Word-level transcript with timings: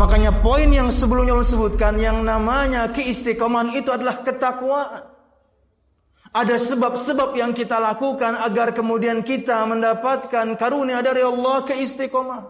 Makanya 0.00 0.40
poin 0.40 0.64
yang 0.72 0.88
sebelumnya 0.88 1.36
disebutkan 1.36 2.00
yang 2.00 2.24
namanya 2.24 2.88
keistiqomahan 2.88 3.76
itu 3.76 3.92
adalah 3.92 4.24
ketakwaan. 4.24 5.12
Ada 6.32 6.56
sebab-sebab 6.56 7.36
yang 7.36 7.52
kita 7.52 7.76
lakukan 7.76 8.32
agar 8.40 8.72
kemudian 8.72 9.20
kita 9.20 9.60
mendapatkan 9.68 10.56
karunia 10.56 11.04
dari 11.04 11.20
Allah 11.20 11.68
keistiqomahan. 11.68 12.48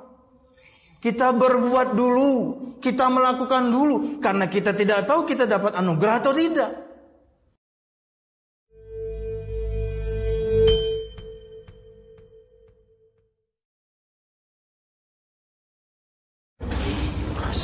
Kita 1.02 1.34
berbuat 1.34 1.98
dulu, 1.98 2.32
kita 2.78 3.10
melakukan 3.10 3.66
dulu 3.66 4.22
karena 4.22 4.46
kita 4.46 4.70
tidak 4.70 5.10
tahu 5.10 5.26
kita 5.26 5.50
dapat 5.50 5.74
anugerah 5.74 6.14
atau 6.22 6.30
tidak. 6.30 6.70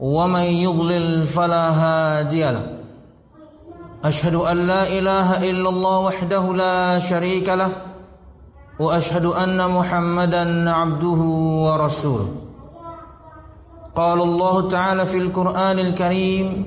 ومن 0.00 0.42
يضلل 0.42 1.26
فلا 1.26 1.70
هادي 1.70 2.50
له. 2.50 2.66
أشهد 4.04 4.34
أن 4.34 4.66
لا 4.66 4.88
إله 4.88 5.50
إلا 5.50 5.68
الله 5.68 5.98
وحده 5.98 6.52
لا 6.52 6.98
شريك 6.98 7.48
له 7.48 7.72
وأشهد 8.78 9.24
أن 9.24 9.70
محمدا 9.70 10.70
عبده 10.70 11.20
ورسوله. 11.66 12.28
قال 13.96 14.22
الله 14.22 14.68
تعالى 14.68 15.06
في 15.06 15.18
القرآن 15.18 15.78
الكريم 15.78 16.66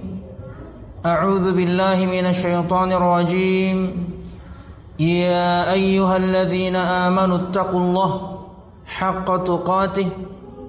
أعوذ 1.05 1.55
بالله 1.55 2.05
من 2.05 2.25
الشيطان 2.25 2.91
الرجيم. 2.91 3.77
يا 5.00 5.72
أيها 5.72 6.17
الذين 6.17 6.75
آمنوا 6.75 7.38
اتقوا 7.38 7.80
الله 7.80 8.39
حق 8.85 9.44
تقاته 9.44 10.09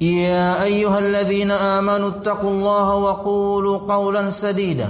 يا 0.00 0.62
أيها 0.62 0.98
الذين 0.98 1.50
آمنوا 1.50 2.08
اتقوا 2.08 2.50
الله 2.50 2.94
وقولوا 2.94 3.78
قولا 3.78 4.30
سديدا. 4.30 4.88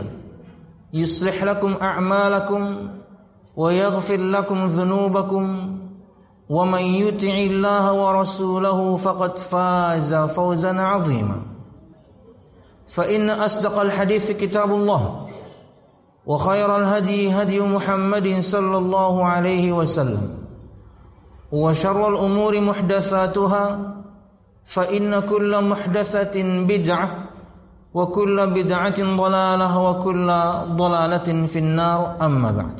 يصلح 0.92 1.44
لكم 1.44 1.74
أعمالكم 1.82 2.88
ويغفر 3.56 4.16
لكم 4.16 4.66
ذنوبكم. 4.66 5.76
ومن 6.50 6.82
يطع 6.82 7.34
الله 7.34 7.92
ورسوله 7.92 8.96
فقد 8.96 9.38
فاز 9.38 10.14
فوزا 10.14 10.80
عظيما. 10.80 11.42
فإن 12.88 13.30
أصدق 13.30 13.80
الحديث 13.80 14.30
كتاب 14.30 14.70
الله 14.70 15.26
وخير 16.26 16.76
الهدي 16.76 17.32
هدي 17.32 17.60
محمد 17.60 18.38
صلى 18.38 18.78
الله 18.78 19.26
عليه 19.26 19.72
وسلم. 19.72 20.38
وشر 21.52 22.08
الأمور 22.08 22.60
محدثاتها 22.60 23.99
فإن 24.70 25.10
كل 25.26 25.50
محدثة 25.50 26.36
بدعة 26.70 27.08
وكل 27.94 28.36
بدعة 28.46 28.98
ضلالة 29.22 29.70
وكل 29.86 30.28
ضلالة 30.82 31.28
في 31.46 31.58
النار 31.58 32.00
أما 32.22 32.50
بعد 32.54 32.78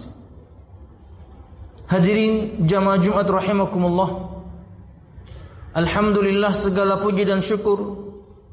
Hadirin 1.91 2.63
jamaah 2.71 3.03
Jumat 3.03 3.27
rahimakumullah 3.27 4.31
Alhamdulillah 5.75 6.55
segala 6.55 7.03
puji 7.03 7.27
dan 7.27 7.43
syukur 7.43 8.07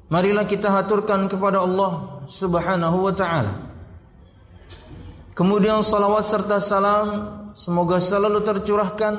Marilah 0.09 0.49
kita 0.49 0.73
haturkan 0.73 1.29
kepada 1.29 1.61
Allah 1.61 2.23
subhanahu 2.25 2.97
wa 3.05 3.13
ta'ala. 3.13 3.53
Kemudian 5.37 5.85
salawat 5.85 6.25
serta 6.25 6.57
salam 6.57 7.07
Semoga 7.53 8.01
selalu 8.01 8.41
tercurahkan 8.41 9.13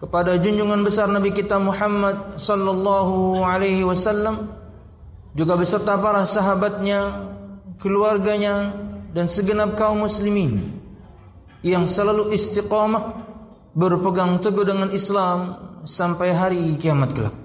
kepada 0.00 0.40
junjungan 0.40 0.80
besar 0.80 1.12
Nabi 1.12 1.30
kita 1.36 1.60
Muhammad 1.60 2.40
sallallahu 2.40 3.44
alaihi 3.44 3.84
wasallam 3.84 4.48
juga 5.36 5.54
beserta 5.54 5.94
para 6.00 6.24
sahabatnya, 6.26 7.30
keluarganya 7.78 8.74
dan 9.12 9.30
segenap 9.30 9.76
kaum 9.78 10.02
muslimin 10.02 10.80
yang 11.60 11.84
selalu 11.84 12.32
istiqamah 12.32 13.28
berpegang 13.76 14.40
teguh 14.40 14.66
dengan 14.66 14.90
Islam 14.90 15.54
sampai 15.84 16.34
hari 16.34 16.74
kiamat 16.80 17.12
kelak. 17.14 17.36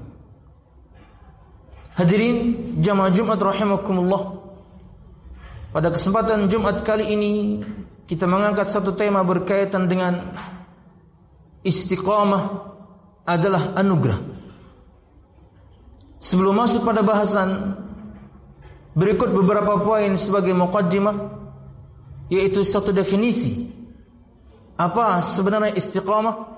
Hadirin 1.95 2.37
jamaah 2.83 3.11
Jumat 3.11 3.39
rahimakumullah. 3.39 4.43
Pada 5.71 5.91
kesempatan 5.91 6.47
Jumat 6.47 6.83
kali 6.87 7.11
ini 7.11 7.63
kita 8.07 8.27
mengangkat 8.27 8.71
satu 8.71 8.95
tema 8.95 9.23
berkaitan 9.27 9.91
dengan 9.91 10.31
istiqamah 11.65 12.43
adalah 13.25 13.73
anugerah. 13.73 14.21
Sebelum 16.21 16.53
masuk 16.53 16.85
pada 16.85 17.01
bahasan 17.01 17.75
berikut 18.93 19.33
beberapa 19.33 19.81
poin 19.81 20.13
sebagai 20.15 20.53
muqaddimah 20.53 21.43
yaitu 22.31 22.65
satu 22.65 22.89
definisi 22.89 23.69
apa 24.77 25.19
sebenarnya 25.21 25.75
istiqamah 25.75 26.55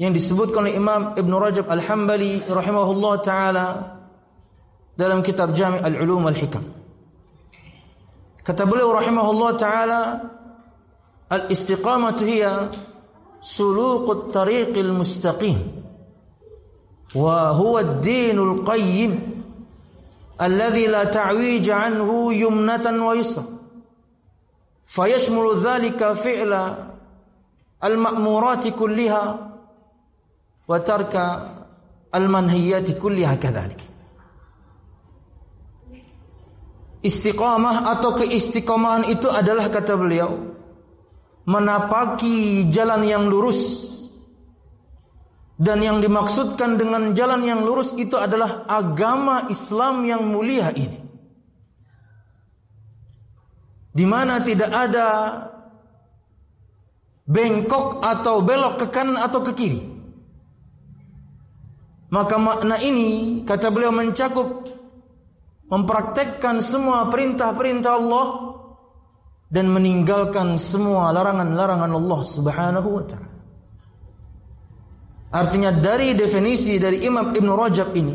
yang 0.00 0.16
disebutkan 0.16 0.64
oleh 0.64 0.80
Imam 0.80 1.12
Ibn 1.12 1.32
Rajab 1.36 1.68
Al-Hambali 1.68 2.40
rahimahullah 2.48 3.14
taala 3.20 3.66
dalam 4.96 5.20
kitab 5.20 5.52
Jami' 5.52 5.84
Al-Ulum 5.84 6.24
Al-Hikam. 6.24 6.64
Kata 8.40 8.64
beliau 8.64 8.96
rahimahullah 8.96 9.50
taala 9.60 10.00
al-istiqamah 11.28 12.16
hiya 12.16 12.72
سلوك 13.40 14.10
الطريق 14.10 14.78
المستقيم 14.78 15.82
وهو 17.14 17.78
الدين 17.78 18.38
القيم 18.38 19.12
الذي 20.42 20.86
لا 20.86 21.04
تعويج 21.04 21.70
عنه 21.70 22.34
يمنة 22.34 23.06
ويسرا. 23.06 23.44
فيشمل 24.86 25.46
ذلك 25.64 26.12
فعل 26.12 26.52
المأمورات 27.84 28.68
كلها 28.68 29.24
وترك 30.68 31.14
المنهيات 32.14 32.98
كلها 32.98 33.34
كذلك. 33.34 33.80
استقامة 37.06 37.72
atau 37.96 38.12
استقامة 38.20 39.08
itu 39.08 39.28
adalah 39.32 39.72
kata 39.72 39.96
beliau 39.96 40.49
menapaki 41.48 42.68
jalan 42.68 43.04
yang 43.04 43.24
lurus 43.28 43.90
dan 45.60 45.84
yang 45.84 46.00
dimaksudkan 46.00 46.80
dengan 46.80 47.12
jalan 47.12 47.44
yang 47.44 47.60
lurus 47.60 47.92
itu 48.00 48.16
adalah 48.16 48.64
agama 48.64 49.44
Islam 49.52 50.08
yang 50.08 50.24
mulia 50.24 50.72
ini. 50.72 50.98
Di 53.92 54.06
mana 54.08 54.40
tidak 54.40 54.72
ada 54.72 55.08
bengkok 57.28 58.00
atau 58.00 58.40
belok 58.40 58.80
ke 58.80 58.86
kanan 58.88 59.20
atau 59.20 59.44
ke 59.44 59.52
kiri. 59.52 59.80
Maka 62.10 62.40
makna 62.40 62.80
ini 62.80 63.42
kata 63.44 63.68
beliau 63.68 63.94
mencakup 63.94 64.66
mempraktekkan 65.70 66.58
semua 66.58 67.06
perintah-perintah 67.06 67.92
Allah 67.94 68.26
dan 69.50 69.66
meninggalkan 69.66 70.54
semua 70.54 71.10
larangan-larangan 71.10 71.90
Allah 71.90 72.20
Subhanahu 72.22 72.88
wa 72.88 73.04
taala. 73.04 73.30
Artinya 75.30 75.70
dari 75.74 76.14
definisi 76.14 76.78
dari 76.78 77.02
Imam 77.02 77.34
Ibn 77.34 77.50
Rajab 77.50 77.90
ini 77.98 78.14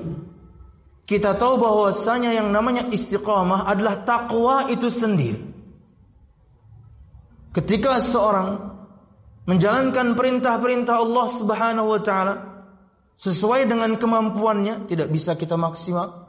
kita 1.06 1.36
tahu 1.36 1.60
bahwasanya 1.60 2.34
yang 2.34 2.50
namanya 2.50 2.88
istiqamah 2.90 3.68
adalah 3.70 4.02
takwa 4.08 4.72
itu 4.72 4.90
sendiri. 4.90 5.54
ketika 7.56 8.04
seorang 8.04 8.76
menjalankan 9.48 10.12
perintah-perintah 10.12 11.00
Allah 11.00 11.28
Subhanahu 11.32 11.88
wa 11.88 12.02
taala 12.04 12.36
sesuai 13.16 13.64
dengan 13.72 13.96
kemampuannya 13.96 14.92
tidak 14.92 15.08
bisa 15.08 15.40
kita 15.40 15.56
maksimal 15.56 16.25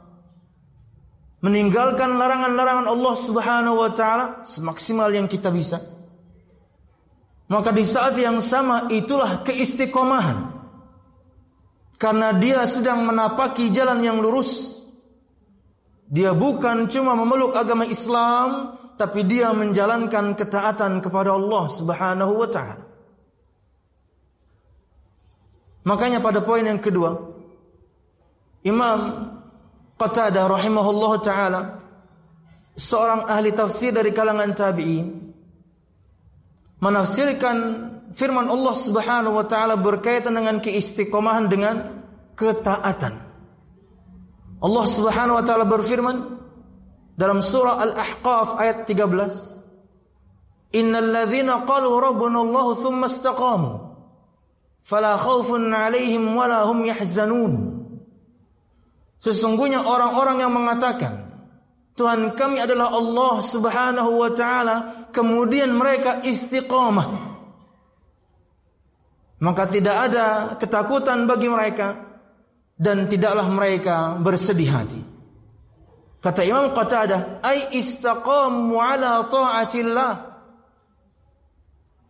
meninggalkan 1.41 2.17
larangan-larangan 2.17 2.87
Allah 2.89 3.15
Subhanahu 3.15 3.75
wa 3.77 3.91
taala 3.93 4.25
semaksimal 4.47 5.09
yang 5.13 5.29
kita 5.29 5.53
bisa. 5.53 5.77
Maka 7.47 7.71
di 7.71 7.85
saat 7.87 8.17
yang 8.19 8.43
sama 8.43 8.91
itulah 8.91 9.45
keistiqomahan. 9.45 10.59
Karena 11.97 12.35
dia 12.35 12.61
sedang 12.69 13.07
menapaki 13.07 13.73
jalan 13.73 14.03
yang 14.03 14.19
lurus. 14.21 14.83
Dia 16.07 16.35
bukan 16.35 16.85
cuma 16.91 17.17
memeluk 17.17 17.57
agama 17.57 17.87
Islam 17.87 18.77
tapi 18.97 19.23
dia 19.29 19.53
menjalankan 19.53 20.33
ketaatan 20.33 20.99
kepada 20.99 21.37
Allah 21.37 21.63
Subhanahu 21.69 22.33
wa 22.33 22.49
taala. 22.49 22.85
Makanya 25.87 26.19
pada 26.19 26.43
poin 26.43 26.67
yang 26.67 26.83
kedua, 26.83 27.15
Imam 28.67 28.99
Qatadah 29.97 30.45
rahimahullah 30.45 31.13
taala 31.25 31.61
seorang 32.77 33.25
ahli 33.25 33.49
tafsir 33.57 33.89
dari 33.89 34.13
kalangan 34.13 34.53
tabi'in 34.53 35.07
menafsirkan 36.77 37.57
firman 38.13 38.45
Allah 38.45 38.75
Subhanahu 38.77 39.41
wa 39.41 39.45
taala 39.49 39.73
berkaitan 39.81 40.37
dengan 40.37 40.61
keistiqomahan 40.61 41.49
dengan 41.49 41.75
ketaatan. 42.37 43.13
Allah 44.61 44.85
Subhanahu 44.85 45.41
wa 45.41 45.43
taala 45.45 45.65
berfirman, 45.65 46.17
dalam 47.17 47.41
surah 47.41 47.81
Al-Ahqaf 47.81 48.61
ayat 48.61 48.85
13 48.85 49.57
Innal 50.77 51.09
ladzina 51.09 51.65
qalu 51.65 51.89
rabbuna 51.97 52.43
Allah 52.45 52.67
thumma 52.77 53.09
istaqamu 53.09 53.71
fala 54.85 55.17
khaufun 55.17 55.73
'alaihim 55.73 56.37
wala 56.37 56.67
hum 56.69 56.85
yahzanun 56.85 57.76
Sesungguhnya 59.17 59.81
orang-orang 59.81 60.45
yang 60.45 60.53
mengatakan 60.53 61.25
Tuhan 61.97 62.37
kami 62.37 62.61
adalah 62.61 62.93
Allah 62.93 63.35
Subhanahu 63.41 64.11
wa 64.21 64.29
taala 64.29 65.09
kemudian 65.09 65.73
mereka 65.73 66.21
istiqamah 66.21 67.25
maka 69.41 69.63
tidak 69.65 69.97
ada 70.05 70.27
ketakutan 70.61 71.25
bagi 71.25 71.49
mereka 71.49 71.97
dan 72.77 73.09
tidaklah 73.09 73.49
mereka 73.49 74.13
bersedih 74.21 74.69
hati 74.69 75.01
Kata 76.17 76.41
Imam 76.41 76.73
Qatadah, 76.73 77.45
"Ai 77.45 77.77
istaqamu 77.77 78.75
ala 78.81 79.23
ta'atillah." 79.29 80.13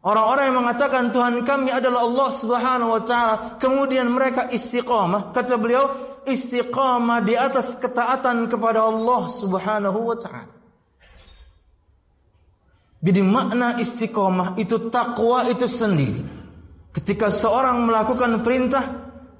Orang-orang 0.08 0.44
yang 0.50 0.58
mengatakan 0.64 1.12
Tuhan 1.12 1.44
kami 1.44 1.68
adalah 1.68 2.08
Allah 2.08 2.30
Subhanahu 2.32 2.96
wa 2.96 3.02
taala, 3.04 3.60
kemudian 3.60 4.08
mereka 4.08 4.48
istiqamah. 4.48 5.36
Kata 5.36 5.60
beliau, 5.60 5.84
istiqamah 6.28 7.24
di 7.24 7.34
atas 7.34 7.80
ketaatan 7.80 8.52
kepada 8.52 8.84
Allah 8.84 9.32
Subhanahu 9.32 10.00
wa 10.12 10.18
taala. 10.20 10.54
Jadi 13.02 13.22
makna 13.24 13.80
istiqamah 13.80 14.60
itu 14.60 14.92
takwa 14.92 15.48
itu 15.48 15.64
sendiri. 15.64 16.22
Ketika 16.92 17.32
seorang 17.32 17.88
melakukan 17.88 18.42
perintah 18.42 18.84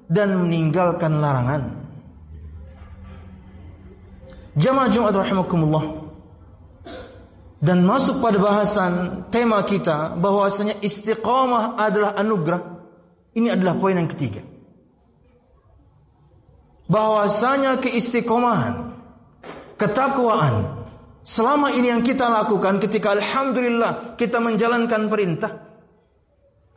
dan 0.08 0.40
meninggalkan 0.40 1.20
larangan. 1.20 1.62
Jamaah 4.56 4.88
Jumat 4.90 5.14
rahimakumullah. 5.14 5.84
Dan 7.58 7.82
masuk 7.82 8.22
pada 8.22 8.38
bahasan 8.38 9.26
tema 9.34 9.58
kita 9.66 10.14
bahwasanya 10.14 10.78
istiqamah 10.78 11.74
adalah 11.76 12.14
anugerah. 12.14 12.62
Ini 13.34 13.58
adalah 13.58 13.74
poin 13.76 13.98
yang 13.98 14.06
ketiga. 14.06 14.57
Bahwasanya 16.88 17.76
keistiqomahan, 17.84 18.96
ketakwaan 19.76 20.88
selama 21.20 21.68
ini 21.76 21.92
yang 21.92 22.00
kita 22.00 22.32
lakukan 22.32 22.80
ketika 22.80 23.12
alhamdulillah 23.12 24.16
kita 24.16 24.40
menjalankan 24.40 25.12
perintah. 25.12 25.52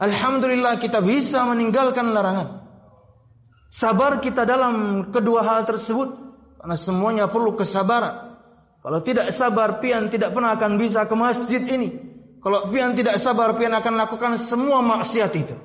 Alhamdulillah 0.02 0.76
kita 0.82 1.00
bisa 1.00 1.48
meninggalkan 1.48 2.12
larangan. 2.12 2.60
Sabar 3.72 4.20
kita 4.20 4.44
dalam 4.44 5.08
kedua 5.16 5.48
hal 5.48 5.64
tersebut 5.64 6.10
karena 6.60 6.76
semuanya 6.76 7.26
perlu 7.32 7.56
kesabaran. 7.56 8.36
Kalau 8.82 9.00
tidak 9.00 9.30
sabar, 9.30 9.78
pian 9.78 10.10
tidak 10.10 10.34
pernah 10.34 10.58
akan 10.58 10.76
bisa 10.76 11.06
ke 11.06 11.14
masjid 11.14 11.62
ini. 11.70 11.90
Kalau 12.42 12.68
pian 12.74 12.98
tidak 12.98 13.22
sabar, 13.22 13.54
pian 13.54 13.72
akan 13.78 13.94
lakukan 13.94 14.34
semua 14.42 14.82
maksiat 14.82 15.32
itu. 15.38 15.56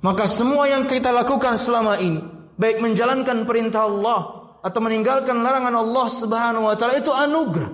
Maka 0.00 0.24
semua 0.24 0.64
yang 0.64 0.88
kita 0.88 1.12
lakukan 1.12 1.60
selama 1.60 2.00
ini, 2.00 2.24
baik 2.56 2.80
menjalankan 2.80 3.44
perintah 3.44 3.84
Allah 3.84 4.20
atau 4.64 4.80
meninggalkan 4.80 5.40
larangan 5.40 5.76
Allah 5.76 6.06
Subhanahu 6.08 6.64
wa 6.68 6.76
taala 6.76 6.96
itu 6.96 7.12
anugerah. 7.12 7.72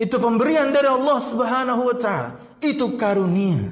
Itu 0.00 0.16
pemberian 0.16 0.72
dari 0.72 0.88
Allah 0.88 1.20
Subhanahu 1.20 1.82
wa 1.84 1.96
taala. 1.96 2.40
Itu 2.64 2.96
karunia. 2.96 3.68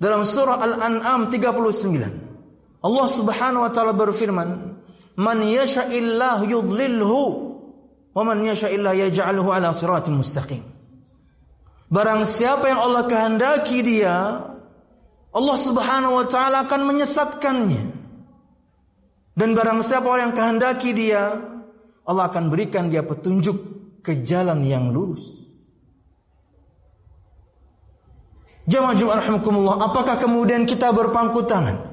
Dalam 0.00 0.24
surah 0.24 0.64
Al-An'am 0.64 1.28
39. 1.28 2.80
Allah 2.82 3.06
Subhanahu 3.12 3.62
wa 3.68 3.70
taala 3.70 3.92
berfirman, 3.92 4.48
"Man 5.20 5.38
yasha'illahu 5.44 6.48
yudlilhu 6.48 7.20
wa 8.16 8.22
man 8.24 8.40
yasha'illahu 8.48 9.48
'ala 9.52 9.76
siratin 9.76 10.16
mustaqim." 10.16 10.64
Barang 11.92 12.24
siapa 12.24 12.72
yang 12.72 12.80
Allah 12.80 13.04
kehendaki 13.04 13.84
dia, 13.84 14.40
Allah 15.32 15.56
Subhanahu 15.56 16.20
wa 16.20 16.26
taala 16.28 16.68
akan 16.68 16.80
menyesatkannya. 16.92 17.84
Dan 19.32 19.56
barang 19.56 19.80
siapa 19.80 20.04
orang 20.04 20.30
yang 20.30 20.36
kehendaki 20.36 20.92
dia, 20.92 21.32
Allah 22.04 22.24
akan 22.28 22.52
berikan 22.52 22.92
dia 22.92 23.00
petunjuk 23.00 23.56
ke 24.04 24.20
jalan 24.20 24.60
yang 24.60 24.92
lurus. 24.92 25.40
Jamaah 28.68 28.94
Jumat 28.94 29.24
rahimakumullah, 29.24 29.76
apakah 29.90 30.20
kemudian 30.20 30.68
kita 30.68 30.92
berpangku 30.94 31.48
tangan? 31.48 31.90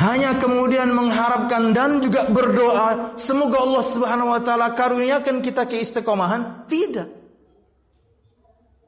Hanya 0.00 0.36
kemudian 0.40 0.96
mengharapkan 0.96 1.76
dan 1.76 2.00
juga 2.00 2.24
berdoa 2.28 3.20
semoga 3.20 3.60
Allah 3.60 3.84
Subhanahu 3.84 4.32
wa 4.32 4.40
taala 4.40 4.72
karuniakan 4.72 5.44
kita 5.44 5.68
keistiqomahan? 5.68 6.64
Tidak. 6.68 7.19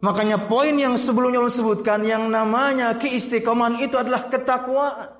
Makanya 0.02 0.50
poin 0.50 0.75
yang 0.75 0.99
sebelumnya 0.99 1.38
disebutkan 1.47 2.02
yang 2.02 2.26
namanya 2.26 2.99
keistiqomahan 2.99 3.78
itu 3.78 3.94
adalah 3.94 4.26
ketakwaan. 4.26 5.14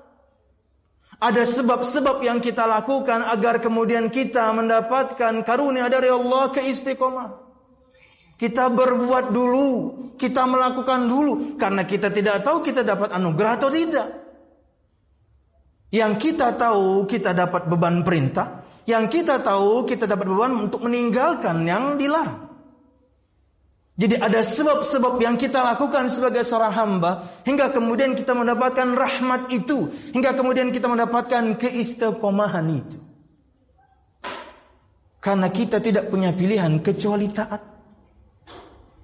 Ada 1.23 1.47
sebab-sebab 1.47 2.19
yang 2.19 2.43
kita 2.43 2.67
lakukan 2.67 3.23
agar 3.23 3.63
kemudian 3.63 4.11
kita 4.11 4.51
mendapatkan 4.51 5.39
karunia 5.47 5.87
dari 5.87 6.11
Allah 6.11 6.51
keistiqomahan. 6.51 7.31
Kita 8.35 8.67
berbuat 8.67 9.31
dulu, 9.31 9.67
kita 10.19 10.43
melakukan 10.43 11.07
dulu 11.07 11.55
karena 11.55 11.87
kita 11.87 12.11
tidak 12.11 12.43
tahu 12.43 12.59
kita 12.59 12.83
dapat 12.83 13.15
anugerah 13.15 13.51
atau 13.55 13.71
tidak. 13.71 14.07
Yang 15.95 16.13
kita 16.19 16.59
tahu 16.59 17.07
kita 17.07 17.31
dapat 17.31 17.71
beban 17.71 18.03
perintah, 18.03 18.67
yang 18.83 19.07
kita 19.07 19.39
tahu 19.39 19.87
kita 19.87 20.11
dapat 20.11 20.27
beban 20.27 20.59
untuk 20.59 20.83
meninggalkan 20.83 21.63
yang 21.63 21.95
dilarang. 21.95 22.52
Jadi 23.93 24.17
ada 24.17 24.41
sebab-sebab 24.41 25.21
yang 25.21 25.37
kita 25.37 25.61
lakukan 25.61 26.09
sebagai 26.09 26.41
seorang 26.41 26.73
hamba 26.73 27.29
hingga 27.45 27.69
kemudian 27.69 28.17
kita 28.17 28.33
mendapatkan 28.33 28.89
rahmat 28.89 29.53
itu, 29.53 29.85
hingga 30.17 30.33
kemudian 30.33 30.73
kita 30.73 30.89
mendapatkan 30.89 31.61
keistiqomahan 31.61 32.65
itu. 32.73 32.97
Karena 35.21 35.47
kita 35.53 35.77
tidak 35.77 36.09
punya 36.09 36.33
pilihan 36.33 36.81
kecuali 36.81 37.29
taat. 37.29 37.61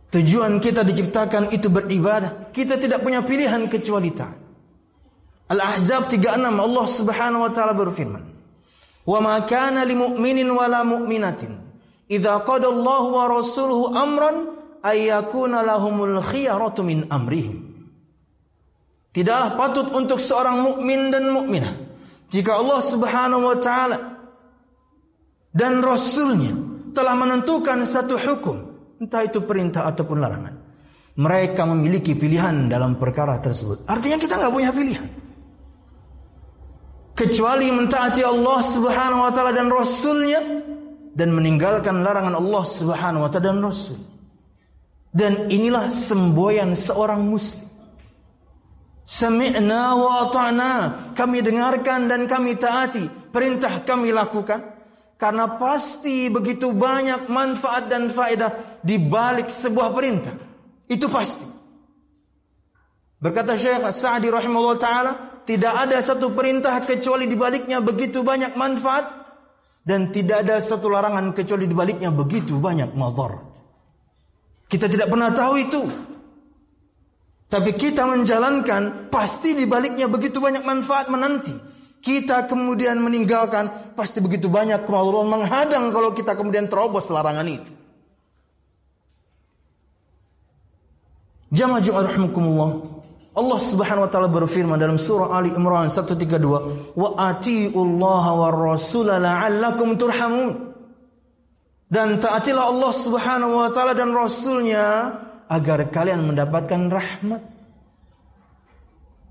Tujuan 0.10 0.58
kita 0.58 0.82
diciptakan 0.82 1.54
itu 1.54 1.70
beribadah. 1.70 2.50
Kita 2.50 2.82
tidak 2.82 3.06
punya 3.06 3.22
pilihan 3.22 3.70
kecuali 3.70 4.10
taat. 4.10 4.42
Al-Ahzab 5.54 6.10
36 6.10 6.34
Allah 6.50 6.86
Subhanahu 6.90 7.46
wa 7.46 7.52
taala 7.54 7.78
berfirman, 7.78 8.26
"Wa 9.06 9.20
ma 9.22 9.38
kana 9.46 9.86
lil 9.86 10.02
mu'minin 10.02 10.50
wa 10.50 10.66
la 10.66 10.82
mu'minatin 10.82 11.54
idza 12.10 12.42
qada 12.42 12.74
Allah 12.74 13.04
wa 13.06 13.24
rasuluhu 13.30 13.94
amran 13.94 14.59
ay 14.84 15.12
yakuna 15.12 15.64
lahumul 15.66 16.20
khiyaratu 16.24 16.86
min 16.86 17.08
amrihim." 17.10 17.68
Tidaklah 19.10 19.58
patut 19.58 19.88
untuk 19.92 20.22
seorang 20.22 20.62
mukmin 20.62 21.10
dan 21.10 21.34
mukminah 21.34 21.74
jika 22.30 22.62
Allah 22.62 22.80
Subhanahu 22.80 23.42
wa 23.42 23.58
taala 23.58 23.98
dan 25.50 25.82
rasulnya 25.82 26.54
telah 26.94 27.18
menentukan 27.18 27.82
satu 27.90 28.16
hukum 28.22 28.70
Entah 29.00 29.24
itu 29.24 29.40
perintah 29.48 29.88
ataupun 29.88 30.20
larangan. 30.20 30.56
Mereka 31.20 31.64
memiliki 31.72 32.20
pilihan 32.20 32.68
dalam 32.68 33.00
perkara 33.00 33.40
tersebut. 33.40 33.88
Artinya 33.88 34.20
kita 34.20 34.36
nggak 34.36 34.52
punya 34.52 34.72
pilihan. 34.76 35.08
Kecuali 37.16 37.68
mentaati 37.72 38.24
Allah 38.24 38.60
subhanahu 38.60 39.24
wa 39.28 39.32
ta'ala 39.32 39.52
dan 39.56 39.68
Rasulnya. 39.72 40.42
dan 41.10 41.36
meninggalkan 41.36 42.00
larangan 42.00 42.32
Allah 42.32 42.64
Subhanahu 42.64 43.28
wa 43.28 43.30
taala 43.34 43.52
dan 43.52 43.60
Rasul. 43.60 44.00
Dan 45.10 45.50
inilah 45.50 45.90
semboyan 45.90 46.78
seorang 46.78 47.26
muslim. 47.26 47.66
Sami'na 49.10 49.98
wa 49.98 50.30
ata'na. 50.30 50.74
Kami 51.18 51.42
dengarkan 51.42 52.06
dan 52.06 52.30
kami 52.30 52.62
taati. 52.62 53.34
Perintah 53.34 53.82
kami 53.82 54.14
lakukan. 54.14 54.78
Karena 55.20 55.60
pasti 55.60 56.32
begitu 56.32 56.72
banyak 56.72 57.28
manfaat 57.28 57.92
dan 57.92 58.08
faedah 58.08 58.80
di 58.86 58.96
balik 59.02 59.52
sebuah 59.52 59.92
perintah. 59.92 60.32
Itu 60.88 61.12
pasti. 61.12 61.60
Berkata 63.20 63.60
Syekh 63.60 63.84
Sa'di 63.92 64.32
rahimahullah 64.32 64.80
taala, 64.80 65.14
tidak 65.44 65.76
ada 65.76 66.00
satu 66.00 66.32
perintah 66.32 66.80
kecuali 66.88 67.28
di 67.28 67.36
baliknya 67.36 67.84
begitu 67.84 68.24
banyak 68.24 68.56
manfaat 68.56 69.12
dan 69.84 70.14
tidak 70.14 70.48
ada 70.48 70.62
satu 70.62 70.88
larangan 70.88 71.36
kecuali 71.36 71.66
di 71.68 71.76
baliknya 71.76 72.14
begitu 72.16 72.56
banyak 72.62 72.96
madarat. 72.96 73.49
Kita 74.70 74.86
tidak 74.86 75.10
pernah 75.10 75.34
tahu 75.34 75.54
itu. 75.58 75.82
Tapi 77.50 77.74
kita 77.74 78.06
menjalankan 78.06 79.10
pasti 79.10 79.58
di 79.58 79.66
baliknya 79.66 80.06
begitu 80.06 80.38
banyak 80.38 80.62
manfaat 80.62 81.10
menanti. 81.10 81.58
Kita 82.00 82.46
kemudian 82.46 83.02
meninggalkan 83.02 83.98
pasti 83.98 84.22
begitu 84.22 84.48
banyak 84.48 84.86
kemaluan 84.86 85.28
menghadang 85.28 85.90
kalau 85.90 86.14
kita 86.14 86.38
kemudian 86.38 86.70
terobos 86.70 87.10
larangan 87.10 87.50
itu. 87.50 87.74
Jamaah 91.50 91.82
Jumat 91.82 92.06
rahimakumullah. 92.14 92.70
Allah 93.34 93.60
Subhanahu 93.60 94.06
wa 94.06 94.12
taala 94.14 94.30
berfirman 94.30 94.78
dalam 94.78 95.02
surah 95.02 95.34
Ali 95.34 95.50
Imran 95.50 95.90
132, 95.90 96.94
"Wa 96.94 97.34
atiullaha 97.34 98.32
war 98.38 98.78
rasula 98.78 99.18
la'allakum 99.18 99.98
turhamun." 99.98 100.69
Dan 101.90 102.22
taatilah 102.22 102.70
Allah 102.70 102.94
subhanahu 102.94 103.66
wa 103.66 103.70
ta'ala 103.74 103.98
dan 103.98 104.14
Rasulnya 104.14 105.10
agar 105.50 105.90
kalian 105.90 106.22
mendapatkan 106.22 106.86
rahmat. 106.86 107.42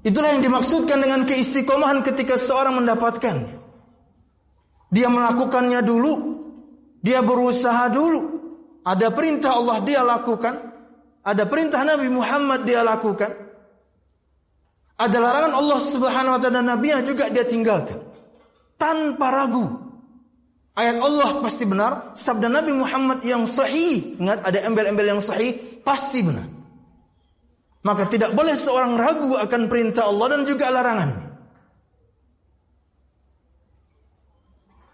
Itulah 0.03 0.35
yang 0.35 0.43
dimaksudkan 0.43 0.99
dengan 0.99 1.23
keistiqomahan 1.23 2.03
ketika 2.03 2.35
seorang 2.35 2.83
mendapatkan. 2.83 3.47
Dia 4.91 5.07
melakukannya 5.07 5.87
dulu. 5.87 6.15
Dia 6.99 7.23
berusaha 7.23 7.87
dulu. 7.95 8.21
Ada 8.83 9.15
perintah 9.15 9.55
Allah 9.55 9.79
dia 9.87 10.03
lakukan. 10.03 10.55
Ada 11.23 11.47
perintah 11.47 11.87
Nabi 11.87 12.11
Muhammad 12.11 12.67
dia 12.67 12.83
lakukan. 12.83 13.31
Ada 14.99 15.15
larangan 15.15 15.55
Allah 15.55 15.79
subhanahu 15.79 16.35
wa 16.35 16.41
ta'ala 16.43 16.59
dan 16.59 16.67
Nabi 16.67 16.91
juga 17.07 17.31
dia 17.31 17.47
tinggalkan. 17.47 18.03
Tanpa 18.75 19.31
ragu. 19.31 19.88
Ayat 20.79 21.03
Allah 21.03 21.43
pasti 21.43 21.67
benar, 21.67 22.15
sabda 22.15 22.47
Nabi 22.47 22.71
Muhammad 22.71 23.27
yang 23.27 23.43
sahih, 23.51 24.15
ingat 24.15 24.47
ada 24.47 24.63
embel-embel 24.63 25.11
yang 25.11 25.19
sahih, 25.19 25.59
pasti 25.83 26.23
benar. 26.23 26.47
Maka 27.83 28.07
tidak 28.07 28.31
boleh 28.31 28.55
seorang 28.55 28.95
ragu 28.95 29.35
akan 29.35 29.67
perintah 29.67 30.07
Allah 30.07 30.39
dan 30.39 30.47
juga 30.47 30.71
larangan. 30.71 31.35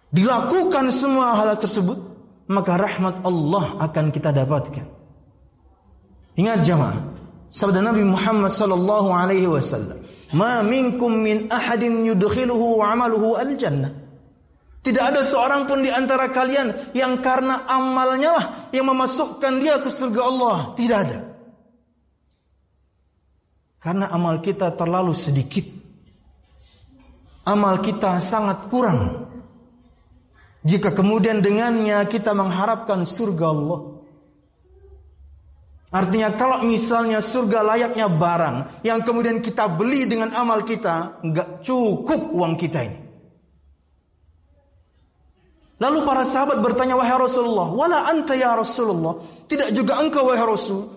Dilakukan 0.08 0.88
semua 0.88 1.36
hal 1.36 1.52
tersebut, 1.60 2.00
maka 2.48 2.80
rahmat 2.80 3.20
Allah 3.20 3.76
akan 3.84 4.08
kita 4.08 4.32
dapatkan. 4.32 4.88
Ingat 6.40 6.64
jamaah, 6.64 6.96
sabda 7.52 7.84
Nabi 7.84 8.08
Muhammad 8.08 8.48
sallallahu 8.48 9.12
alaihi 9.12 9.52
wasallam, 9.52 10.00
"Ma 10.32 10.64
minkum 10.64 11.12
min 11.12 11.52
ahadin 11.52 12.08
yudkhiluhu 12.08 12.80
'amaluhu 12.80 13.36
al-jannah." 13.36 14.03
Tidak 14.84 15.00
ada 15.00 15.24
seorang 15.24 15.64
pun 15.64 15.80
di 15.80 15.88
antara 15.88 16.28
kalian 16.28 16.92
yang 16.92 17.24
karena 17.24 17.64
amalnya 17.64 18.30
lah 18.36 18.46
yang 18.68 18.84
memasukkan 18.84 19.56
dia 19.56 19.80
ke 19.80 19.88
surga 19.88 20.22
Allah. 20.28 20.56
Tidak 20.76 20.98
ada. 21.00 21.20
Karena 23.80 24.12
amal 24.12 24.44
kita 24.44 24.76
terlalu 24.76 25.16
sedikit. 25.16 25.64
Amal 27.48 27.80
kita 27.80 28.20
sangat 28.20 28.68
kurang. 28.68 29.24
Jika 30.64 30.92
kemudian 30.92 31.40
dengannya 31.40 32.04
kita 32.04 32.36
mengharapkan 32.36 33.08
surga 33.08 33.46
Allah. 33.48 33.80
Artinya 35.96 36.28
kalau 36.36 36.60
misalnya 36.60 37.24
surga 37.24 37.64
layaknya 37.64 38.12
barang 38.12 38.84
yang 38.84 39.00
kemudian 39.00 39.40
kita 39.40 39.64
beli 39.72 40.04
dengan 40.04 40.36
amal 40.36 40.60
kita, 40.60 41.24
nggak 41.24 41.64
cukup 41.64 42.36
uang 42.36 42.56
kita 42.60 42.84
ini. 42.84 43.03
Lalu 45.84 46.00
para 46.00 46.24
sahabat 46.24 46.64
bertanya, 46.64 46.96
wahai 46.96 47.12
Rasulullah, 47.20 47.68
wala 47.68 48.08
anta 48.08 48.32
ya 48.32 48.56
Rasulullah. 48.56 49.20
Tidak 49.44 49.68
juga 49.76 50.00
engkau 50.00 50.32
wahai 50.32 50.40
Rasul. 50.40 50.88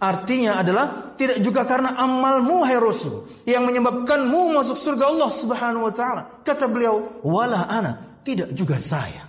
Artinya 0.00 0.56
adalah 0.56 1.12
tidak 1.20 1.44
juga 1.44 1.68
karena 1.68 2.00
amalmu 2.00 2.64
wahai 2.64 2.80
Rasul 2.80 3.28
yang 3.44 3.68
menyebabkanmu 3.68 4.56
masuk 4.56 4.74
surga 4.74 5.04
Allah 5.12 5.28
Subhanahu 5.28 5.84
wa 5.84 5.92
taala. 5.92 6.22
Kata 6.40 6.64
beliau, 6.64 7.20
wala 7.20 7.68
ana, 7.68 8.24
tidak 8.24 8.56
juga 8.56 8.80
saya. 8.80 9.28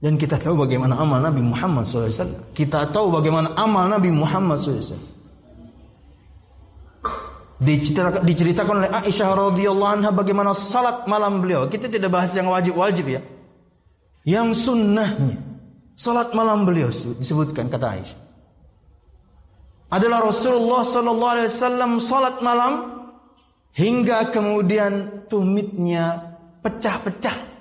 Dan 0.00 0.16
kita 0.16 0.40
tahu 0.40 0.64
bagaimana 0.64 0.96
amal 0.96 1.20
Nabi 1.20 1.44
Muhammad 1.44 1.84
SAW. 1.84 2.56
Kita 2.56 2.88
tahu 2.88 3.12
bagaimana 3.12 3.52
amal 3.60 3.92
Nabi 3.92 4.08
Muhammad 4.08 4.56
SAW. 4.56 5.12
Diceritakan 8.24 8.74
oleh 8.84 8.90
Aisyah 9.04 9.30
radhiyallahu 9.36 9.92
anha 10.00 10.10
bagaimana 10.16 10.56
salat 10.56 11.04
malam 11.06 11.44
beliau. 11.44 11.68
Kita 11.68 11.92
tidak 11.92 12.08
bahas 12.08 12.32
yang 12.34 12.48
wajib-wajib 12.48 13.06
ya 13.08 13.33
yang 14.24 14.56
sunnahnya 14.56 15.36
salat 15.94 16.32
malam 16.32 16.64
beliau 16.64 16.90
disebutkan 16.90 17.68
kata 17.68 17.86
Aisyah. 18.00 18.20
Adalah 19.94 20.26
Rasulullah 20.26 20.82
sallallahu 20.82 21.32
alaihi 21.38 21.48
wasallam 21.52 21.90
salat 22.02 22.42
malam 22.42 22.72
hingga 23.76 24.32
kemudian 24.32 25.24
tumitnya 25.30 26.34
pecah-pecah. 26.64 27.54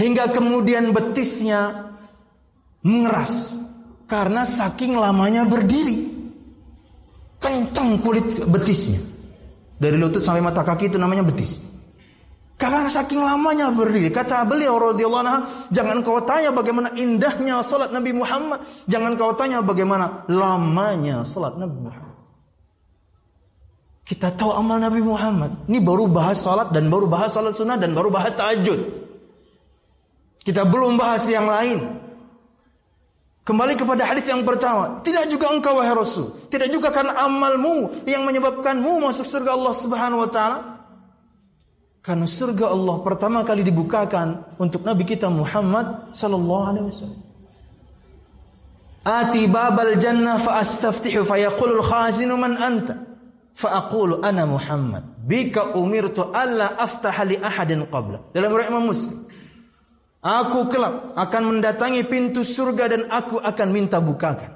Hingga 0.00 0.32
kemudian 0.32 0.96
betisnya 0.96 1.92
mengeras 2.80 3.60
karena 4.08 4.48
saking 4.48 4.96
lamanya 4.96 5.44
berdiri. 5.44 6.08
Kencang 7.36 8.00
kulit 8.00 8.48
betisnya. 8.48 9.04
Dari 9.76 10.00
lutut 10.00 10.24
sampai 10.24 10.40
mata 10.40 10.64
kaki 10.64 10.88
itu 10.88 10.96
namanya 10.96 11.24
betis 11.28 11.69
karena 12.60 12.92
saking 12.92 13.24
lamanya 13.24 13.72
berdiri. 13.72 14.12
Kata 14.12 14.44
beliau 14.44 14.76
radhiyallahu 14.76 15.22
anha, 15.24 15.48
jangan 15.72 16.04
kau 16.04 16.20
tanya 16.28 16.52
bagaimana 16.52 16.92
indahnya 16.92 17.64
salat 17.64 17.88
Nabi 17.88 18.12
Muhammad, 18.12 18.60
jangan 18.84 19.16
kau 19.16 19.32
tanya 19.32 19.64
bagaimana 19.64 20.28
lamanya 20.28 21.24
salat 21.24 21.56
Nabi 21.56 21.88
Muhammad. 21.88 22.20
Kita 24.04 24.36
tahu 24.36 24.52
amal 24.52 24.76
Nabi 24.76 25.00
Muhammad. 25.00 25.70
Ini 25.72 25.80
baru 25.80 26.04
bahas 26.12 26.36
salat 26.36 26.68
dan 26.68 26.92
baru 26.92 27.08
bahas 27.08 27.32
salat 27.32 27.56
sunnah 27.56 27.80
dan 27.80 27.96
baru 27.96 28.12
bahas 28.12 28.36
tahajud. 28.36 28.76
Kita 30.44 30.68
belum 30.68 31.00
bahas 31.00 31.24
yang 31.32 31.48
lain. 31.48 31.80
Kembali 33.40 33.72
kepada 33.72 34.04
hadis 34.04 34.28
yang 34.28 34.44
pertama, 34.44 35.00
tidak 35.00 35.32
juga 35.32 35.48
engkau 35.48 35.80
wahai 35.80 35.96
Rasul, 35.96 36.28
tidak 36.52 36.68
juga 36.68 36.92
karena 36.92 37.24
amalmu 37.24 38.04
yang 38.04 38.22
menyebabkanmu 38.28 39.00
masuk 39.00 39.24
surga 39.24 39.56
Allah 39.56 39.74
Subhanahu 39.74 40.22
wa 40.22 40.30
taala, 40.30 40.79
karena 42.00 42.24
surga 42.24 42.72
Allah 42.72 42.96
pertama 43.04 43.44
kali 43.44 43.60
dibukakan 43.60 44.56
untuk 44.56 44.88
Nabi 44.88 45.04
kita 45.04 45.28
Muhammad 45.28 46.16
sallallahu 46.16 46.64
alaihi 46.64 46.86
wasallam. 46.88 47.20
Ati 49.00 49.48
babal 49.48 49.96
jannah 49.96 50.36
fa 50.36 50.60
astaftihu 50.60 51.24
fa 51.24 51.36
yaqulu 51.40 51.80
al-khazinu 51.80 52.36
man 52.40 52.56
anta? 52.56 52.96
Fa 53.52 53.84
aqulu 53.84 54.24
ana 54.24 54.48
Muhammad. 54.48 55.20
Bika 55.20 55.76
umirtu 55.76 56.32
alla 56.32 56.80
aftaha 56.80 57.28
li 57.28 57.36
ahadin 57.36 57.84
qabla. 57.88 58.32
Dalam 58.32 58.48
riwayat 58.48 58.72
Imam 58.72 58.88
Muslim. 58.88 59.28
Aku 60.20 60.68
kelak 60.68 61.16
akan 61.16 61.42
mendatangi 61.48 62.04
pintu 62.04 62.44
surga 62.44 62.92
dan 62.92 63.02
aku 63.08 63.40
akan 63.40 63.68
minta 63.72 64.00
bukakan. 64.04 64.52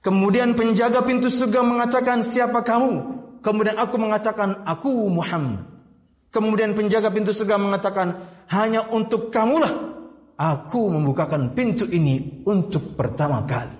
Kemudian 0.00 0.56
penjaga 0.56 1.04
pintu 1.04 1.28
surga 1.28 1.60
mengatakan 1.60 2.24
siapa 2.24 2.64
kamu? 2.64 3.20
Kemudian 3.44 3.76
aku 3.80 3.96
mengatakan 3.96 4.64
aku 4.64 5.08
Muhammad. 5.08 5.79
Kemudian 6.30 6.78
penjaga 6.78 7.10
pintu 7.10 7.34
surga 7.34 7.58
mengatakan, 7.58 8.14
hanya 8.54 8.86
untuk 8.94 9.34
kamulah 9.34 9.90
aku 10.38 10.88
membukakan 10.88 11.52
pintu 11.52 11.84
ini 11.90 12.46
untuk 12.46 12.94
pertama 12.94 13.42
kali. 13.44 13.76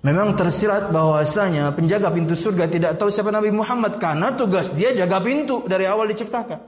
Memang 0.00 0.32
tersirat 0.32 0.90
bahwasanya 0.90 1.76
penjaga 1.76 2.08
pintu 2.08 2.32
surga 2.32 2.66
tidak 2.72 2.96
tahu 2.96 3.12
siapa 3.12 3.28
Nabi 3.28 3.52
Muhammad 3.52 4.00
karena 4.00 4.32
tugas 4.32 4.72
dia 4.72 4.96
jaga 4.96 5.20
pintu 5.20 5.62
dari 5.68 5.84
awal 5.84 6.08
diciptakan. 6.08 6.58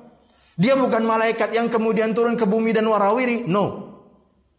Dia 0.52 0.76
bukan 0.76 1.00
malaikat 1.00 1.56
yang 1.56 1.72
kemudian 1.72 2.12
turun 2.12 2.36
ke 2.36 2.44
bumi 2.44 2.76
dan 2.76 2.84
warawiri. 2.84 3.48
No. 3.48 3.90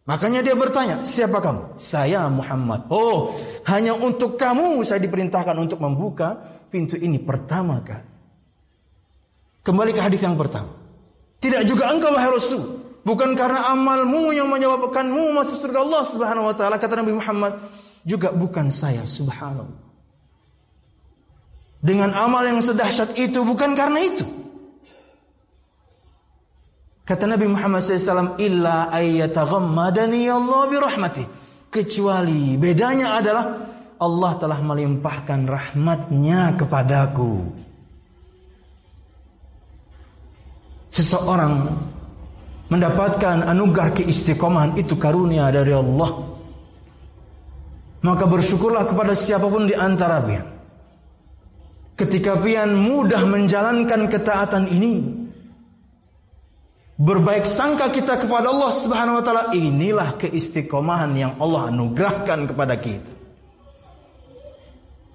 Makanya 0.04 0.44
dia 0.44 0.58
bertanya, 0.58 1.00
siapa 1.06 1.38
kamu? 1.38 1.80
Saya 1.80 2.26
Muhammad. 2.28 2.90
Oh, 2.92 3.32
hanya 3.70 3.94
untuk 3.96 4.36
kamu 4.36 4.82
saya 4.84 5.00
diperintahkan 5.00 5.54
untuk 5.56 5.80
membuka 5.80 6.34
pintu 6.68 6.98
ini 6.98 7.22
pertama 7.22 7.80
kali. 7.80 8.13
Kembali 9.64 9.96
ke 9.96 10.00
hadis 10.04 10.20
yang 10.20 10.36
pertama. 10.36 10.68
Tidak 11.40 11.64
juga 11.64 11.88
engkau 11.88 12.12
wahai 12.12 12.28
Rasul. 12.28 12.84
Bukan 13.04 13.36
karena 13.36 13.72
amalmu 13.72 14.32
yang 14.32 14.48
menyebabkanmu 14.48 15.36
masuk 15.36 15.68
surga 15.68 15.84
Allah 15.84 16.02
Subhanahu 16.04 16.48
wa 16.48 16.54
taala 16.56 16.80
kata 16.80 17.04
Nabi 17.04 17.12
Muhammad, 17.16 17.60
juga 18.04 18.32
bukan 18.32 18.68
saya 18.72 19.04
subhanallah. 19.04 19.80
Dengan 21.84 22.16
amal 22.16 22.48
yang 22.48 22.64
sedahsyat 22.64 23.16
itu 23.20 23.44
bukan 23.44 23.76
karena 23.76 24.00
itu. 24.00 24.24
Kata 27.04 27.28
Nabi 27.28 27.44
Muhammad 27.44 27.84
SAW, 27.84 28.40
illa 28.40 28.88
ayyataghammadani 28.88 30.24
Allah 30.32 30.62
birahmati. 30.72 31.24
Kecuali 31.68 32.56
bedanya 32.56 33.20
adalah 33.20 33.44
Allah 34.00 34.32
telah 34.40 34.64
melimpahkan 34.64 35.44
rahmatnya 35.44 36.56
kepadaku. 36.56 37.52
Seseorang 40.94 41.54
mendapatkan 42.70 43.50
anugerah 43.50 43.90
keistiqomahan 43.98 44.78
itu 44.78 44.94
karunia 44.94 45.50
dari 45.50 45.74
Allah. 45.74 46.10
Maka 48.06 48.24
bersyukurlah 48.30 48.86
kepada 48.86 49.10
siapa 49.18 49.50
pun 49.50 49.66
di 49.66 49.74
antara 49.74 50.22
pian. 50.22 50.46
Ketika 51.98 52.38
pian 52.38 52.78
mudah 52.78 53.26
menjalankan 53.26 54.06
ketaatan 54.06 54.70
ini, 54.70 55.02
berbaik 56.94 57.42
sangka 57.42 57.90
kita 57.90 58.14
kepada 58.14 58.54
Allah 58.54 58.70
Subhanahu 58.70 59.18
wa 59.18 59.24
taala, 59.26 59.44
inilah 59.50 60.14
keistiqomahan 60.14 61.10
yang 61.18 61.32
Allah 61.42 61.74
anugerahkan 61.74 62.54
kepada 62.54 62.78
kita. 62.78 63.14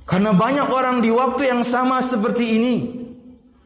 Karena 0.03 0.35
banyak 0.35 0.67
orang 0.73 0.99
di 0.99 1.13
waktu 1.13 1.55
yang 1.55 1.63
sama 1.63 2.03
seperti 2.03 2.57
ini, 2.57 2.75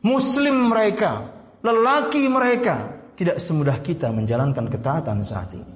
muslim 0.04 0.70
mereka, 0.70 1.33
lelaki 1.64 2.28
mereka, 2.28 2.92
tidak 3.16 3.40
semudah 3.40 3.80
kita 3.80 4.12
menjalankan 4.12 4.68
ketaatan 4.68 5.24
saat 5.24 5.50
ini. 5.56 5.74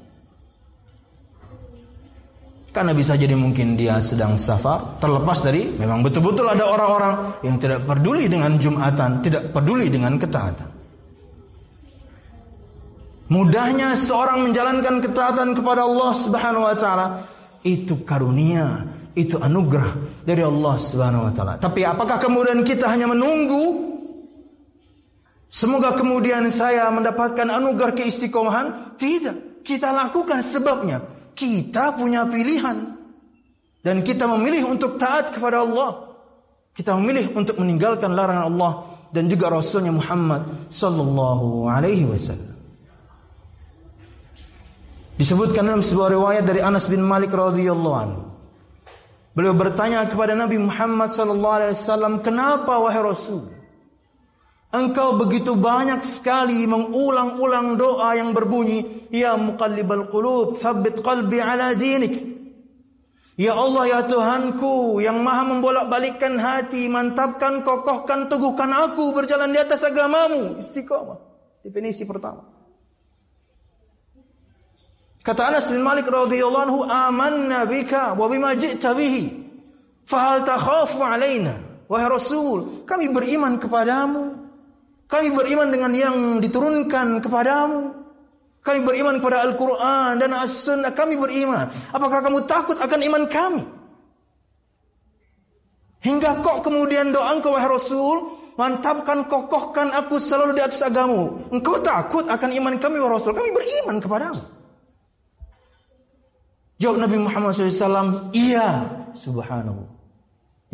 Karena 2.76 2.94
bisa 2.94 3.18
jadi 3.18 3.34
mungkin 3.34 3.74
dia 3.74 3.98
sedang 3.98 4.38
safar, 4.38 5.02
terlepas 5.02 5.42
dari 5.42 5.66
memang 5.66 6.06
betul-betul 6.06 6.46
ada 6.46 6.68
orang-orang 6.68 7.42
yang 7.42 7.58
tidak 7.58 7.88
peduli 7.88 8.30
dengan 8.30 8.54
Jumatan, 8.60 9.24
tidak 9.26 9.50
peduli 9.50 9.90
dengan 9.90 10.14
ketaatan. 10.22 10.70
Mudahnya 13.28 13.98
seorang 13.98 14.46
menjalankan 14.46 15.04
ketaatan 15.04 15.58
kepada 15.58 15.90
Allah 15.90 16.12
Subhanahu 16.16 16.64
wa 16.70 16.76
taala 16.78 17.08
itu 17.66 18.06
karunia, 18.06 18.86
itu 19.18 19.42
anugerah 19.42 20.22
dari 20.22 20.46
Allah 20.46 20.76
Subhanahu 20.78 21.28
wa 21.28 21.34
taala. 21.34 21.54
Tapi 21.58 21.82
apakah 21.82 22.22
kemudian 22.22 22.62
kita 22.62 22.88
hanya 22.94 23.10
menunggu 23.10 23.97
Semoga 25.58 25.98
kemudian 25.98 26.46
saya 26.54 26.86
mendapatkan 26.94 27.50
anugerah 27.50 27.98
keistiqomahan. 27.98 28.94
Tidak, 28.94 29.66
kita 29.66 29.90
lakukan 29.90 30.38
sebabnya. 30.46 31.02
Kita 31.34 31.98
punya 31.98 32.30
pilihan. 32.30 32.94
Dan 33.82 34.06
kita 34.06 34.30
memilih 34.30 34.70
untuk 34.70 35.02
taat 35.02 35.34
kepada 35.34 35.66
Allah. 35.66 36.14
Kita 36.78 36.94
memilih 37.02 37.34
untuk 37.34 37.58
meninggalkan 37.58 38.14
larangan 38.14 38.54
Allah 38.54 38.86
dan 39.10 39.26
juga 39.26 39.50
Rasulnya 39.50 39.90
Muhammad 39.90 40.70
sallallahu 40.70 41.66
alaihi 41.66 42.06
wasallam. 42.06 42.54
Disebutkan 45.18 45.66
dalam 45.66 45.82
sebuah 45.82 46.14
riwayat 46.14 46.46
dari 46.46 46.62
Anas 46.62 46.86
bin 46.86 47.02
Malik 47.02 47.34
radhiyallahu 47.34 47.98
anhu. 47.98 48.22
Beliau 49.34 49.58
bertanya 49.58 50.06
kepada 50.06 50.38
Nabi 50.38 50.62
Muhammad 50.62 51.10
sallallahu 51.10 51.56
alaihi 51.58 51.74
wasallam, 51.74 52.22
"Kenapa 52.22 52.78
wahai 52.78 53.02
Rasul?" 53.02 53.57
Engkau 54.68 55.16
begitu 55.16 55.56
banyak 55.56 56.04
sekali 56.04 56.68
mengulang-ulang 56.68 57.80
doa 57.80 58.20
yang 58.20 58.36
berbunyi, 58.36 59.08
Ya 59.08 59.40
muqallibal 59.40 60.12
qulub, 60.12 60.60
thabbit 60.60 61.00
qalbi 61.00 61.40
ala 61.40 61.72
dinik. 61.72 62.20
Ya 63.40 63.56
Allah 63.56 63.86
ya 63.88 64.02
Tuhanku 64.04 65.00
yang 65.00 65.24
maha 65.24 65.48
membolak-balikkan 65.48 66.36
hati, 66.36 66.92
mantapkan, 66.92 67.64
kokohkan, 67.64 68.28
teguhkan 68.28 68.74
aku 68.74 69.16
berjalan 69.16 69.56
di 69.56 69.60
atas 69.62 69.88
agamamu. 69.88 70.60
Istiqomah. 70.60 71.16
Definisi 71.64 72.04
pertama. 72.04 72.44
Kata 75.24 75.54
Anas 75.54 75.72
bin 75.72 75.80
Malik 75.86 76.10
radhiyallahu 76.10 76.66
anhu, 76.66 76.80
"Amanna 76.88 77.64
bika 77.64 78.18
wa 78.20 78.28
bima 78.28 78.52
ji'ta 78.58 78.92
bihi. 78.92 79.24
Fahal 80.04 80.44
takhafu 80.44 81.00
alaina?" 81.04 81.86
Wahai 81.88 82.12
Rasul, 82.12 82.84
kami 82.84 83.08
beriman 83.08 83.56
kepadamu 83.64 84.37
kami 85.08 85.32
beriman 85.32 85.72
dengan 85.72 85.92
yang 85.96 86.16
diturunkan 86.44 87.24
kepadamu. 87.24 87.96
Kami 88.60 88.84
beriman 88.84 89.24
kepada 89.24 89.48
Al-Quran 89.48 90.20
dan 90.20 90.36
As-Sunnah. 90.36 90.92
Kami 90.92 91.16
beriman. 91.16 91.72
Apakah 91.96 92.20
kamu 92.20 92.44
takut 92.44 92.76
akan 92.76 93.00
iman 93.08 93.24
kami? 93.32 93.64
Hingga 96.04 96.44
kok 96.44 96.68
kemudian 96.68 97.16
doa 97.16 97.32
engkau 97.32 97.56
wahai 97.56 97.72
Rasul. 97.72 98.36
Mantapkan, 98.58 99.30
kokohkan 99.32 99.94
aku 99.96 100.20
selalu 100.20 100.60
di 100.60 100.62
atas 100.66 100.84
agamu. 100.84 101.48
Engkau 101.56 101.80
takut 101.80 102.28
akan 102.28 102.50
iman 102.60 102.76
kami 102.76 103.00
wahai 103.00 103.16
Rasul. 103.16 103.32
Kami 103.32 103.50
beriman 103.56 104.04
kepadamu. 104.04 104.44
Jawab 106.84 106.98
Nabi 107.00 107.18
Muhammad 107.24 107.56
SAW. 107.56 108.36
Iya. 108.36 108.84
Subhanahu. 109.16 109.88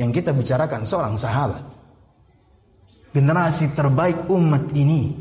Yang 0.02 0.26
kita 0.26 0.34
bicarakan 0.34 0.90
seorang 0.90 1.14
sahabat 1.22 1.83
generasi 3.14 3.72
terbaik 3.78 4.28
umat 4.28 4.74
ini. 4.74 5.14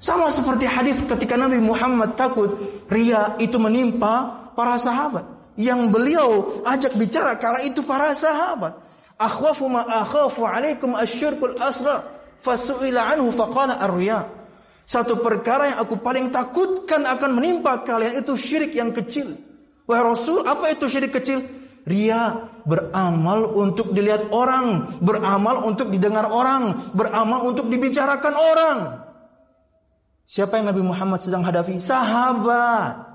Sama 0.00 0.32
seperti 0.32 0.64
hadis 0.64 1.04
ketika 1.04 1.36
Nabi 1.36 1.60
Muhammad 1.60 2.16
takut 2.16 2.56
ria 2.88 3.36
itu 3.36 3.56
menimpa 3.60 4.48
para 4.56 4.76
sahabat. 4.80 5.24
Yang 5.60 5.92
beliau 5.92 6.28
ajak 6.64 6.96
bicara 6.96 7.36
kala 7.36 7.60
itu 7.64 7.84
para 7.84 8.12
sahabat. 8.16 8.72
Akhwafu 9.20 9.68
ma 9.68 9.84
akhafu 9.84 10.48
alaikum 10.48 10.96
asyirkul 10.96 11.60
asghar. 11.60 12.00
Fasu'ila 12.40 13.12
anhu 13.12 13.28
faqala. 13.28 13.76
Satu 14.88 15.20
perkara 15.20 15.76
yang 15.76 15.78
aku 15.84 16.00
paling 16.00 16.32
takutkan 16.32 17.04
akan 17.04 17.36
menimpa 17.36 17.84
kalian 17.84 18.24
itu 18.24 18.32
syirik 18.34 18.72
yang 18.72 18.96
kecil. 18.96 19.36
Wahai 19.84 20.02
Rasul, 20.02 20.42
apa 20.48 20.72
itu 20.72 20.88
syirik 20.88 21.12
kecil? 21.12 21.44
Ria 21.88 22.50
beramal 22.68 23.56
untuk 23.56 23.96
dilihat 23.96 24.28
orang, 24.30 24.98
beramal 25.00 25.64
untuk 25.64 25.88
didengar 25.88 26.28
orang, 26.28 26.92
beramal 26.92 27.48
untuk 27.48 27.72
dibicarakan 27.72 28.34
orang. 28.36 28.78
Siapa 30.28 30.60
yang 30.60 30.70
Nabi 30.70 30.82
Muhammad 30.84 31.18
sedang 31.24 31.42
hadapi? 31.42 31.80
Sahabat. 31.80 33.10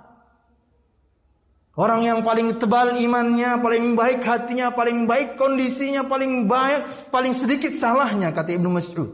Orang 1.76 2.08
yang 2.08 2.24
paling 2.24 2.56
tebal 2.56 2.96
imannya, 2.96 3.60
paling 3.60 4.00
baik 4.00 4.24
hatinya, 4.24 4.72
paling 4.72 5.04
baik 5.08 5.36
kondisinya, 5.36 6.08
paling 6.08 6.48
baik, 6.48 7.12
paling 7.12 7.36
sedikit 7.36 7.76
salahnya 7.76 8.32
kata 8.32 8.56
Ibnu 8.56 8.72
Mas'ud. 8.72 9.12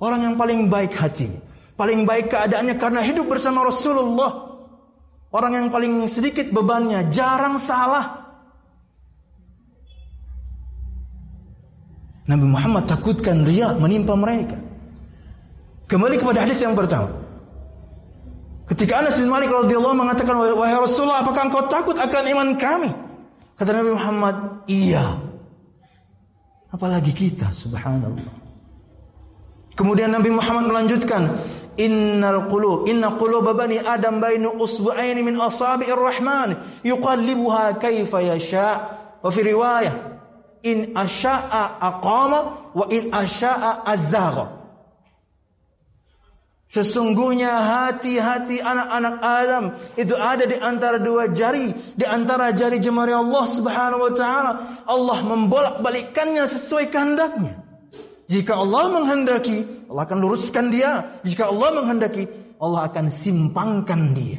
Orang 0.00 0.24
yang 0.24 0.40
paling 0.40 0.72
baik 0.72 0.96
hatinya, 0.96 1.44
paling 1.76 2.08
baik 2.08 2.32
keadaannya 2.32 2.80
karena 2.80 3.04
hidup 3.04 3.28
bersama 3.28 3.60
Rasulullah 3.68 4.49
Orang 5.30 5.54
yang 5.54 5.66
paling 5.70 6.10
sedikit 6.10 6.50
bebannya, 6.50 7.06
jarang 7.14 7.54
salah. 7.54 8.18
Nabi 12.26 12.46
Muhammad 12.46 12.86
takutkan 12.86 13.46
ria 13.46 13.74
menimpa 13.78 14.14
mereka. 14.18 14.58
Kembali 15.90 16.18
kepada 16.18 16.46
hadis 16.46 16.62
yang 16.62 16.78
pertama. 16.78 17.10
Ketika 18.70 19.02
Anas 19.02 19.18
bin 19.18 19.26
Malik 19.26 19.50
radhiyallahu 19.50 19.98
mengatakan 19.98 20.38
wahai 20.38 20.78
Rasulullah 20.78 21.26
apakah 21.26 21.50
engkau 21.50 21.66
takut 21.66 21.98
akan 21.98 22.22
iman 22.30 22.48
kami? 22.54 22.90
Kata 23.58 23.70
Nabi 23.74 23.90
Muhammad, 23.98 24.36
iya. 24.70 25.18
Apalagi 26.70 27.10
kita 27.10 27.50
subhanallah. 27.50 28.30
Kemudian 29.74 30.14
Nabi 30.14 30.30
Muhammad 30.30 30.70
melanjutkan, 30.70 31.34
innal 31.76 32.48
qulub 32.50 32.88
inna 32.88 33.14
qulub 33.18 33.46
bani 33.56 33.78
adam 33.78 34.20
bainu 34.20 34.56
usbu'ain 34.58 35.18
min 35.22 35.36
asabi'ir 35.38 35.98
rahman 35.98 36.56
yuqallibuha 36.82 37.78
kaifa 37.78 38.22
yasha 38.22 38.70
wa 39.22 39.30
fi 39.30 39.40
riwayah 39.42 39.94
in 40.62 40.94
asya'a 40.94 41.78
aqama 41.80 42.72
wa 42.74 42.84
in 42.90 43.10
asya'a 43.12 43.84
azagha 43.86 44.60
Sesungguhnya 46.70 47.50
hati-hati 47.50 48.62
anak-anak 48.62 49.16
Adam 49.18 49.64
itu 49.98 50.14
ada 50.14 50.46
di 50.46 50.54
antara 50.54 51.02
dua 51.02 51.26
jari, 51.34 51.74
di 51.74 52.06
antara 52.06 52.54
jari 52.54 52.78
jemari 52.78 53.10
Allah 53.10 53.42
Subhanahu 53.42 54.06
wa 54.06 54.12
taala. 54.14 54.52
Allah 54.86 55.18
membolak-balikkannya 55.18 56.46
sesuai 56.46 56.94
kehendaknya. 56.94 57.58
Jika 58.30 58.54
Allah 58.54 58.86
menghendaki, 58.86 59.66
Allah 59.90 60.06
akan 60.06 60.18
luruskan 60.22 60.70
dia. 60.70 61.18
Jika 61.26 61.50
Allah 61.50 61.82
menghendaki, 61.82 62.30
Allah 62.62 62.86
akan 62.86 63.10
simpangkan 63.10 64.14
dia. 64.14 64.38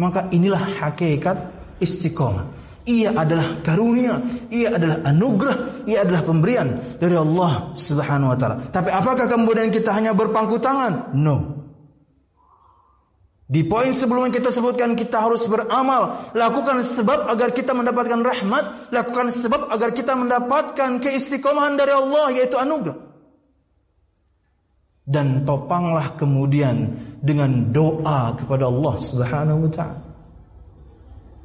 Maka 0.00 0.32
inilah 0.32 0.80
hakikat 0.80 1.36
istiqomah. 1.78 2.64
Ia 2.84 3.16
adalah 3.16 3.64
karunia, 3.64 4.20
ia 4.52 4.76
adalah 4.76 5.00
anugerah, 5.08 5.88
ia 5.88 6.04
adalah 6.04 6.20
pemberian 6.20 6.68
dari 7.00 7.16
Allah 7.16 7.72
Subhanahu 7.72 8.32
wa 8.32 8.36
taala. 8.36 8.60
Tapi 8.68 8.92
apakah 8.92 9.24
kemudian 9.24 9.72
kita 9.72 9.88
hanya 9.96 10.12
berpangku 10.12 10.60
tangan? 10.60 11.16
No. 11.16 11.63
Di 13.44 13.60
poin 13.60 13.92
sebelumnya 13.92 14.32
kita 14.32 14.48
sebutkan 14.48 14.96
kita 14.96 15.20
harus 15.20 15.44
beramal, 15.44 16.32
lakukan 16.32 16.80
sebab 16.80 17.28
agar 17.28 17.52
kita 17.52 17.76
mendapatkan 17.76 18.24
rahmat, 18.24 18.88
lakukan 18.88 19.28
sebab 19.28 19.68
agar 19.68 19.92
kita 19.92 20.16
mendapatkan 20.16 20.96
keistiqomahan 20.96 21.76
dari 21.76 21.92
Allah 21.92 22.32
yaitu 22.32 22.56
anugerah. 22.56 22.96
Dan 25.04 25.44
topanglah 25.44 26.16
kemudian 26.16 26.96
dengan 27.20 27.68
doa 27.68 28.32
kepada 28.40 28.64
Allah 28.64 28.94
Subhanahu 28.96 29.68
wa 29.68 29.70
taala. 29.70 30.00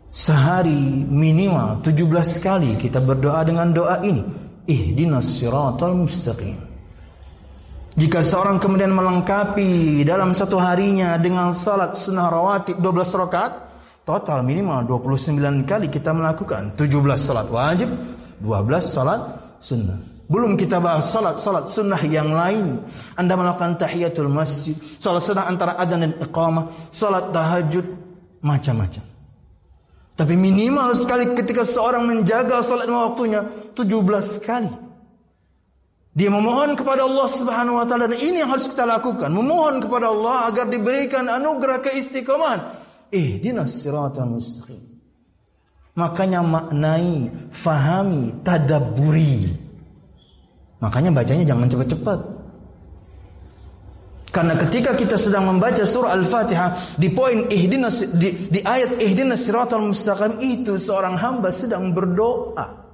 Sehari 0.08 1.04
minimal 1.04 1.84
17 1.84 2.00
kali 2.40 2.80
kita 2.80 3.04
berdoa 3.04 3.44
dengan 3.44 3.76
doa 3.76 4.00
ini. 4.08 4.24
Ihdinas 4.72 5.28
siratal 5.36 6.00
mustaqim. 6.00 6.69
Jika 8.00 8.24
seorang 8.24 8.64
kemudian 8.64 8.96
melengkapi 8.96 10.08
dalam 10.08 10.32
satu 10.32 10.56
harinya 10.56 11.20
dengan 11.20 11.52
salat 11.52 12.00
sunnah 12.00 12.32
rawatib 12.32 12.80
12 12.80 12.96
rakaat, 13.28 13.52
total 14.08 14.40
minimal 14.48 14.88
29 14.88 15.68
kali 15.68 15.92
kita 15.92 16.16
melakukan 16.16 16.80
17 16.80 16.96
salat 17.20 17.52
wajib, 17.52 17.92
12 18.40 18.80
salat 18.80 19.20
sunnah. 19.60 20.00
Belum 20.32 20.56
kita 20.56 20.80
bahas 20.80 21.12
salat-salat 21.12 21.68
sunnah 21.68 22.00
yang 22.06 22.32
lain. 22.32 22.80
Anda 23.20 23.36
melakukan 23.36 23.76
tahiyatul 23.76 24.32
masjid, 24.32 24.80
salat 24.80 25.20
sunnah 25.20 25.52
antara 25.52 25.76
adzan 25.76 26.06
dan 26.06 26.14
iqamah, 26.24 26.72
salat 26.96 27.36
tahajud, 27.36 27.84
macam-macam. 28.40 29.04
Tapi 30.16 30.34
minimal 30.40 30.96
sekali 30.96 31.36
ketika 31.36 31.68
seorang 31.68 32.08
menjaga 32.08 32.64
salat 32.64 32.88
lima 32.88 33.12
waktunya 33.12 33.44
17 33.76 34.40
kali. 34.40 34.89
Dia 36.10 36.34
memohon 36.34 36.74
kepada 36.74 37.06
Allah 37.06 37.28
Subhanahu 37.30 37.78
wa 37.78 37.86
taala 37.86 38.10
dan 38.10 38.18
ini 38.18 38.42
yang 38.42 38.50
harus 38.50 38.66
kita 38.66 38.84
lakukan, 38.84 39.30
memohon 39.30 39.78
kepada 39.78 40.10
Allah 40.10 40.50
agar 40.50 40.66
diberikan 40.66 41.30
anugerah 41.30 41.86
keistiqomahan. 41.86 42.60
Ihdinas 43.14 43.86
siratal 43.86 44.26
mustaqim. 44.26 44.82
Makanya 45.94 46.42
maknai, 46.42 47.30
fahami, 47.54 48.42
tadabburi. 48.42 49.46
Makanya 50.80 51.12
bacanya 51.12 51.44
jangan 51.44 51.68
cepat-cepat. 51.68 52.20
Karena 54.30 54.54
ketika 54.62 54.94
kita 54.94 55.18
sedang 55.18 55.50
membaca 55.50 55.82
surah 55.82 56.14
Al-Fatihah 56.14 57.02
di 57.02 57.10
poin 57.10 57.50
ihdinas 57.50 58.14
di, 58.14 58.48
di 58.48 58.62
ayat 58.62 59.02
ihdinas 59.02 59.42
siratal 59.42 59.82
mustaqim 59.82 60.38
itu 60.42 60.78
seorang 60.78 61.18
hamba 61.18 61.50
sedang 61.50 61.90
berdoa. 61.94 62.89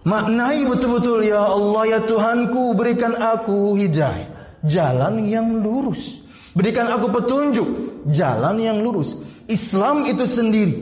Maknai 0.00 0.64
betul-betul 0.64 1.28
ya 1.28 1.44
Allah 1.44 1.84
ya 1.98 2.00
Tuhanku 2.00 2.72
berikan 2.72 3.12
aku 3.20 3.76
hidayah, 3.76 4.56
jalan 4.64 5.28
yang 5.28 5.60
lurus. 5.60 6.24
Berikan 6.56 6.88
aku 6.88 7.12
petunjuk, 7.12 7.68
jalan 8.08 8.56
yang 8.56 8.80
lurus. 8.80 9.20
Islam 9.44 10.08
itu 10.08 10.24
sendiri 10.24 10.74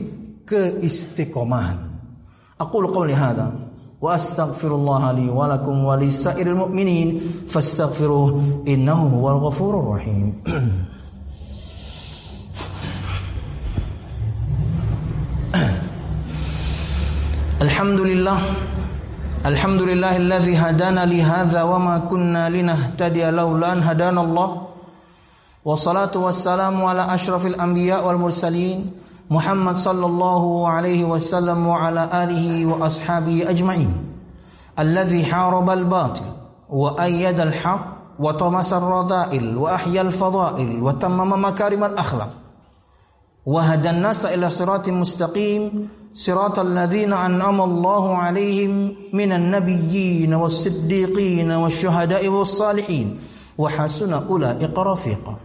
keistiqomahan. 0.47 1.77
Aku 2.63 2.79
qouli 2.87 3.11
hadza 3.11 3.51
wa 3.99 4.15
astaghfirullah 4.15 5.11
li 5.19 5.27
wa 5.27 5.51
lakum 5.51 5.83
wa 5.83 5.99
lisairil 5.99 6.55
mu'minin 6.55 7.19
fastaghfiruh 7.43 8.63
innahu 8.63 9.19
huwal 9.19 9.51
ghafurur 9.51 9.99
rahim. 9.99 10.39
Alhamdulillah 17.59 18.39
الحمد 19.45 19.81
لله 19.81 20.17
الذي 20.17 20.57
هدانا 20.57 21.05
لهذا 21.05 21.63
وما 21.63 21.97
كنا 21.97 22.49
لنهتدي 22.49 23.29
لولا 23.31 23.73
ان 23.73 23.83
هدانا 23.83 24.21
الله 24.21 24.61
والصلاه 25.65 26.11
والسلام 26.15 26.83
على 26.85 27.13
اشرف 27.15 27.45
الانبياء 27.45 28.07
والمرسلين 28.07 28.91
محمد 29.29 29.75
صلى 29.75 30.05
الله 30.05 30.67
عليه 30.69 31.03
وسلم 31.05 31.67
وعلى 31.67 32.09
آله 32.23 32.65
وأصحابه 32.65 33.49
أجمعين 33.49 33.93
الذي 34.79 35.25
حارب 35.25 35.69
الباطل 35.69 36.25
وأيد 36.69 37.39
الحق 37.39 37.85
وطمس 38.19 38.73
الرذائل 38.73 39.57
وأحيا 39.57 40.01
الفضائل 40.01 40.83
وتمم 40.83 41.45
مكارم 41.45 41.83
الأخلاق 41.83 42.29
وهدى 43.45 43.89
الناس 43.89 44.25
إلى 44.25 44.49
صراط 44.49 44.89
مستقيم 44.89 45.89
صراط 46.13 46.59
الذين 46.59 47.13
أنعم 47.13 47.61
الله 47.61 48.03
عليهم 48.17 48.95
من 49.13 49.29
النبيين 49.31 50.33
والصديقين 50.33 51.51
والشهداء 51.51 52.27
والصالحين 52.27 53.07
وحسن 53.57 54.13
أولئك 54.13 54.77
رفيقا 54.77 55.35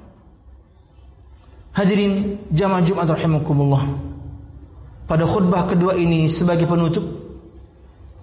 Hadirin 1.75 2.39
jamaah 2.55 2.87
Jumat 2.87 3.11
rahimakumullah. 3.11 3.83
Pada 5.11 5.27
khutbah 5.27 5.67
kedua 5.67 5.99
ini 5.99 6.31
sebagai 6.31 6.71
penutup 6.71 7.03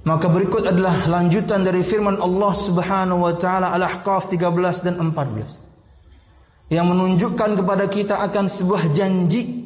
maka 0.02 0.26
berikut 0.34 0.66
adalah 0.66 1.06
lanjutan 1.06 1.62
dari 1.62 1.86
firman 1.86 2.18
Allah 2.18 2.54
Subhanahu 2.58 3.22
wa 3.22 3.34
taala 3.38 3.70
Al-Ahqaf 3.78 4.34
13 4.34 4.88
dan 4.90 4.98
14 4.98 6.74
yang 6.74 6.90
menunjukkan 6.90 7.62
kepada 7.62 7.86
kita 7.86 8.18
akan 8.26 8.50
sebuah 8.50 8.98
janji 8.98 9.61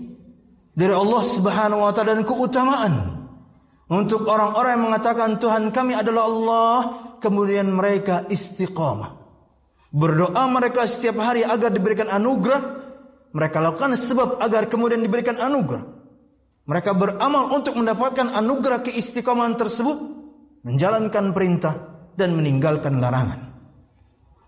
dari 0.75 0.91
Allah 0.91 1.23
Subhanahu 1.23 1.81
wa 1.87 1.91
taala 1.95 2.19
dan 2.19 2.27
keutamaan 2.27 2.93
untuk 3.87 4.27
orang-orang 4.27 4.77
yang 4.77 4.85
mengatakan 4.91 5.39
Tuhan 5.39 5.71
kami 5.71 5.95
adalah 5.95 6.23
Allah 6.27 6.77
kemudian 7.23 7.71
mereka 7.71 8.27
istiqamah 8.27 9.15
berdoa 9.95 10.43
mereka 10.51 10.83
setiap 10.83 11.23
hari 11.23 11.47
agar 11.47 11.71
diberikan 11.71 12.11
anugerah 12.11 12.85
mereka 13.35 13.59
lakukan 13.59 13.99
sebab 13.99 14.39
agar 14.39 14.71
kemudian 14.71 15.03
diberikan 15.03 15.35
anugerah. 15.35 15.83
Mereka 16.65 16.95
beramal 16.95 17.51
untuk 17.51 17.75
mendapatkan 17.75 18.31
anugerah 18.31 18.79
keistiqomahan 18.79 19.59
tersebut, 19.59 19.97
menjalankan 20.63 21.35
perintah 21.35 21.75
dan 22.15 22.31
meninggalkan 22.31 23.03
larangan. 23.03 23.51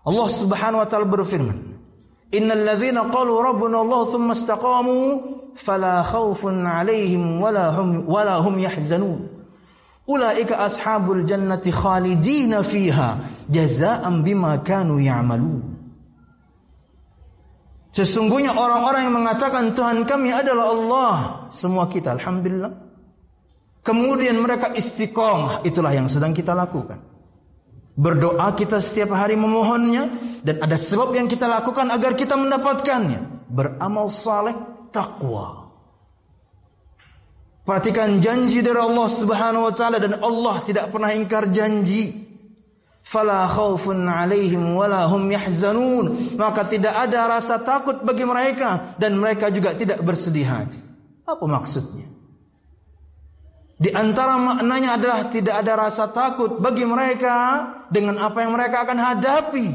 Allah 0.08 0.28
Subhanahu 0.32 0.80
wa 0.80 0.88
taala 0.88 1.04
berfirman, 1.04 1.67
"Innal 2.32 2.64
ladzina 2.64 3.08
qalu 3.08 3.32
rabbuna 3.40 3.80
Allah 3.80 4.00
tsumma 4.08 4.36
istaqamu 4.36 4.96
fala 5.56 6.04
khaufun 6.04 6.64
'alaihim 6.64 7.40
wala 7.40 7.72
hum 7.72 8.04
wala 8.04 8.40
hum 8.44 8.60
yahzanun." 8.60 9.38
Ulaika 10.08 10.64
ashabul 10.64 11.24
jannati 11.28 11.68
khalidina 11.68 12.64
fiha 12.64 13.44
jazaa'an 13.48 14.24
bima 14.24 14.56
kanu 14.64 14.96
ya'malun. 14.96 15.76
Sesungguhnya 17.92 18.54
orang-orang 18.54 19.08
yang 19.08 19.16
mengatakan 19.24 19.74
Tuhan 19.74 20.06
kami 20.06 20.30
adalah 20.32 20.66
Allah. 20.70 21.14
Semua 21.50 21.88
kita 21.90 22.14
Alhamdulillah. 22.14 22.70
Kemudian 23.82 24.36
mereka 24.36 24.70
istiqomah. 24.76 25.64
Itulah 25.64 25.96
yang 25.96 26.06
sedang 26.06 26.36
kita 26.36 26.52
lakukan. 26.52 27.07
Berdoa 27.98 28.54
kita 28.54 28.78
setiap 28.78 29.18
hari 29.18 29.34
memohonnya. 29.34 30.06
Dan 30.38 30.62
ada 30.62 30.78
sebab 30.78 31.10
yang 31.18 31.26
kita 31.26 31.50
lakukan 31.50 31.90
agar 31.90 32.14
kita 32.14 32.38
mendapatkannya. 32.38 33.50
Beramal 33.50 34.06
saleh, 34.06 34.54
takwa. 34.94 35.66
Perhatikan 37.66 38.22
janji 38.22 38.64
dari 38.64 38.80
Allah 38.80 39.08
Subhanahu 39.10 39.68
wa 39.68 39.74
taala 39.76 40.00
dan 40.00 40.16
Allah 40.24 40.56
tidak 40.64 40.88
pernah 40.88 41.12
ingkar 41.12 41.52
janji 41.52 42.28
fala 43.08 43.48
khaufun 43.48 44.04
alaihim 44.04 44.76
wala 44.76 45.08
hum 45.08 45.28
yahzanun 45.32 46.36
maka 46.36 46.68
tidak 46.68 46.92
ada 46.92 47.24
rasa 47.24 47.60
takut 47.64 48.04
bagi 48.04 48.28
mereka 48.28 48.96
dan 49.00 49.16
mereka 49.16 49.48
juga 49.48 49.72
tidak 49.72 50.04
bersedih 50.04 50.44
hati 50.44 50.76
apa 51.24 51.44
maksudnya 51.48 52.04
di 53.78 53.94
antara 53.94 54.34
maknanya 54.36 54.98
adalah 54.98 55.30
tidak 55.30 55.62
ada 55.62 55.78
rasa 55.78 56.10
takut 56.10 56.58
bagi 56.58 56.82
mereka 56.82 57.66
dengan 57.88 58.18
apa 58.18 58.42
yang 58.42 58.52
mereka 58.52 58.82
akan 58.82 58.98
hadapi 58.98 59.68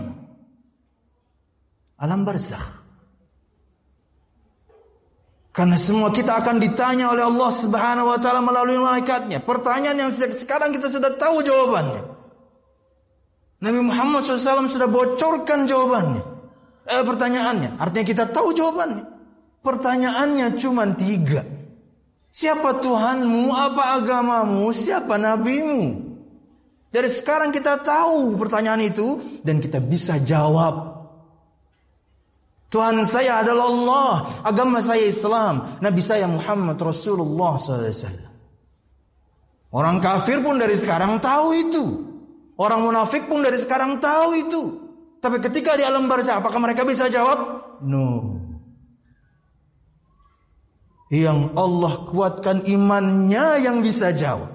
alam 2.04 2.28
barzakh 2.28 2.84
karena 5.56 5.80
semua 5.80 6.12
kita 6.12 6.36
akan 6.36 6.60
ditanya 6.60 7.16
oleh 7.16 7.24
Allah 7.24 7.52
Subhanahu 7.54 8.12
wa 8.12 8.20
taala 8.20 8.44
melalui 8.44 8.76
malaikatnya 8.76 9.39
pertanyaan 9.39 10.10
yang 10.10 10.12
sekarang 10.12 10.76
kita 10.76 10.92
sudah 10.92 11.16
tahu 11.16 11.39
jawabannya 11.39 12.13
Nabi 13.63 13.80
Muhammad 13.80 14.28
SAW 14.28 14.68
sudah 14.68 14.92
bocorkan 14.92 15.63
jawabannya. 15.63 16.24
Eh, 16.84 17.04
pertanyaannya. 17.08 17.80
Artinya 17.80 18.06
kita 18.06 18.26
tahu 18.28 18.52
jawabannya. 18.52 19.08
Pertanyaannya 19.63 20.60
cuma 20.60 20.84
tiga. 20.92 21.48
Siapa 22.34 22.82
Tuhanmu? 22.82 23.54
Apa 23.54 24.02
agamamu? 24.02 24.74
Siapa 24.74 25.22
nabimu? 25.22 26.02
Dari 26.89 27.10
sekarang 27.10 27.54
kita 27.54 27.78
tahu 27.86 28.34
pertanyaan 28.41 28.82
itu 28.82 29.22
dan 29.46 29.62
kita 29.62 29.78
bisa 29.78 30.17
jawab. 30.17 31.06
Tuhan 32.74 33.06
saya 33.06 33.46
adalah 33.46 33.69
Allah, 33.69 34.13
agama 34.50 34.82
saya 34.82 35.06
Islam, 35.06 35.78
Nabi 35.78 36.02
saya 36.02 36.26
Muhammad 36.26 36.82
Rasulullah 36.82 37.54
SAW. 37.54 38.34
Orang 39.69 40.02
kafir 40.02 40.41
pun 40.41 40.58
dari 40.58 40.74
sekarang 40.74 41.22
tahu 41.22 41.48
itu. 41.54 41.86
Orang 42.58 42.82
munafik 42.86 43.30
pun 43.30 43.46
dari 43.46 43.62
sekarang 43.62 44.02
tahu 44.02 44.30
itu. 44.38 44.62
Tapi 45.22 45.38
ketika 45.38 45.78
di 45.78 45.86
alam 45.86 46.10
barzah, 46.10 46.41
apakah 46.41 46.58
mereka 46.62 46.82
bisa 46.82 47.10
jawab? 47.13 47.62
No. 47.86 48.41
Yang 51.12 51.52
Allah 51.58 51.94
kuatkan 52.08 52.68
imannya 52.68 53.63
yang 53.63 53.84
bisa 53.84 54.16
jawab. 54.16 54.54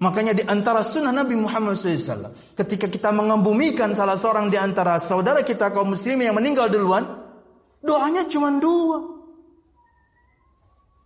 Makanya 0.00 0.32
di 0.32 0.44
antara 0.48 0.80
sunnah 0.80 1.12
Nabi 1.12 1.36
Muhammad 1.36 1.76
SAW. 1.76 2.32
Ketika 2.56 2.88
kita 2.88 3.12
mengembumikan 3.12 3.92
salah 3.92 4.16
seorang 4.16 4.48
di 4.48 4.56
antara 4.56 4.96
saudara 4.96 5.44
kita 5.44 5.68
kaum 5.76 5.92
muslimin 5.92 6.32
yang 6.32 6.36
meninggal 6.36 6.72
duluan. 6.72 7.04
Doanya 7.80 8.24
cuma 8.28 8.48
dua. 8.60 9.20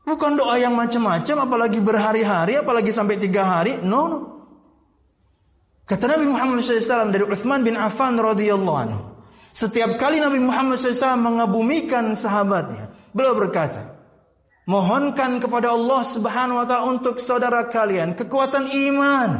Bukan 0.04 0.36
doa 0.36 0.60
yang 0.60 0.76
macam-macam, 0.76 1.48
apalagi 1.48 1.80
berhari-hari, 1.80 2.60
apalagi 2.60 2.92
sampai 2.92 3.16
tiga 3.16 3.46
hari. 3.46 3.80
No, 3.80 4.02
no. 4.04 4.18
Kata 5.84 6.16
Nabi 6.16 6.28
Muhammad 6.28 6.60
SAW 6.60 7.12
dari 7.12 7.24
Uthman 7.24 7.64
bin 7.64 7.76
Affan 7.76 8.16
radhiyallahu 8.16 8.78
anhu. 8.78 9.00
Setiap 9.54 9.96
kali 10.00 10.18
Nabi 10.18 10.42
Muhammad 10.42 10.80
SAW 10.80 11.14
mengabumikan 11.20 12.10
sahabatnya, 12.16 12.90
beliau 13.14 13.38
berkata, 13.38 13.93
mohonkan 14.64 15.40
kepada 15.40 15.72
Allah 15.72 16.02
Subhanahu 16.04 16.60
wa 16.60 16.66
taala 16.68 16.88
untuk 16.88 17.20
saudara 17.20 17.68
kalian 17.68 18.16
kekuatan 18.16 18.68
iman. 18.68 19.30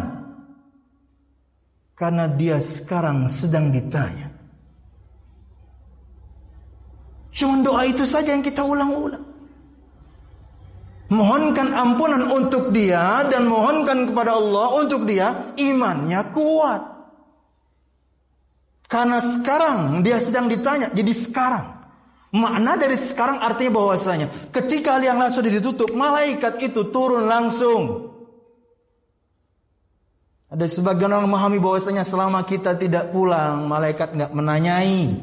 Karena 1.94 2.26
dia 2.26 2.58
sekarang 2.58 3.30
sedang 3.30 3.70
ditanya. 3.70 4.34
Cuma 7.34 7.62
doa 7.66 7.82
itu 7.86 8.06
saja 8.06 8.30
yang 8.30 8.46
kita 8.46 8.62
ulang-ulang. 8.62 9.34
Mohonkan 11.10 11.70
ampunan 11.74 12.30
untuk 12.30 12.74
dia 12.74 13.22
dan 13.30 13.46
mohonkan 13.46 14.06
kepada 14.10 14.38
Allah 14.38 14.82
untuk 14.82 15.06
dia 15.06 15.54
imannya 15.54 16.20
kuat. 16.34 16.82
Karena 18.90 19.18
sekarang 19.18 20.06
dia 20.06 20.22
sedang 20.22 20.46
ditanya, 20.46 20.90
jadi 20.94 21.10
sekarang. 21.10 21.73
Makna 22.34 22.74
dari 22.74 22.98
sekarang 22.98 23.38
artinya 23.38 23.78
bahwasanya 23.78 24.26
ketika 24.50 24.98
liang 24.98 25.22
lahat 25.22 25.38
sudah 25.38 25.54
ditutup, 25.54 25.94
malaikat 25.94 26.58
itu 26.66 26.90
turun 26.90 27.30
langsung. 27.30 28.10
Ada 30.50 30.66
sebagian 30.66 31.14
orang 31.14 31.30
memahami 31.30 31.62
bahwasanya 31.62 32.02
selama 32.02 32.42
kita 32.42 32.74
tidak 32.74 33.14
pulang, 33.14 33.70
malaikat 33.70 34.18
nggak 34.18 34.34
menanyai. 34.34 35.14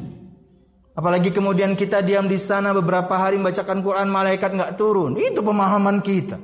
Apalagi 0.96 1.36
kemudian 1.36 1.76
kita 1.76 2.00
diam 2.00 2.28
di 2.32 2.40
sana 2.40 2.72
beberapa 2.72 3.12
hari 3.20 3.36
membacakan 3.36 3.84
Quran, 3.84 4.08
malaikat 4.08 4.56
nggak 4.56 4.80
turun. 4.80 5.20
Itu 5.20 5.44
pemahaman 5.44 6.00
kita. 6.00 6.40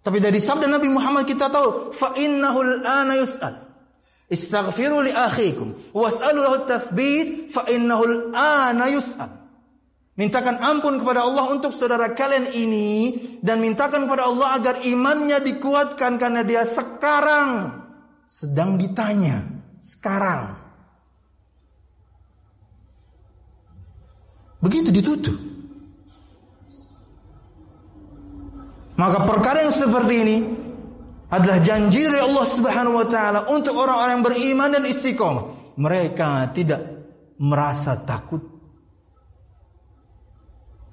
Tapi 0.00 0.16
dari 0.20 0.36
sabda 0.36 0.68
Nabi 0.68 0.92
Muhammad 0.92 1.24
kita 1.24 1.48
tahu, 1.48 1.88
fa 1.92 2.12
innahul 2.20 2.84
ana 2.84 3.16
yus'al. 3.16 3.56
Istaghfiru 4.28 5.08
li 5.08 5.12
akhikum 5.12 5.96
was'alu 5.96 6.40
lahu 6.44 6.68
tathbit 6.68 7.48
fa 7.48 7.64
innahul 7.72 8.28
ana 8.36 8.92
yus'al. 8.92 9.39
Mintakan 10.18 10.58
ampun 10.60 10.98
kepada 10.98 11.22
Allah 11.24 11.48
untuk 11.54 11.70
saudara 11.70 12.12
kalian 12.12 12.50
ini 12.52 13.16
dan 13.40 13.62
mintakan 13.62 14.04
kepada 14.04 14.26
Allah 14.26 14.58
agar 14.58 14.74
imannya 14.82 15.38
dikuatkan 15.38 16.18
karena 16.18 16.42
dia 16.42 16.66
sekarang 16.66 17.80
sedang 18.26 18.76
ditanya. 18.76 19.42
Sekarang. 19.80 20.60
Begitu 24.60 24.92
ditutup. 24.92 25.36
Maka 29.00 29.24
perkara 29.24 29.64
yang 29.64 29.72
seperti 29.72 30.14
ini 30.20 30.36
adalah 31.32 31.64
janji 31.64 32.04
dari 32.04 32.20
Allah 32.20 32.44
Subhanahu 32.44 33.00
wa 33.00 33.06
taala 33.08 33.48
untuk 33.48 33.72
orang-orang 33.80 34.20
yang 34.20 34.26
beriman 34.28 34.68
dan 34.76 34.84
istiqomah. 34.84 35.44
Mereka 35.80 36.52
tidak 36.52 36.80
merasa 37.40 38.04
takut. 38.04 38.59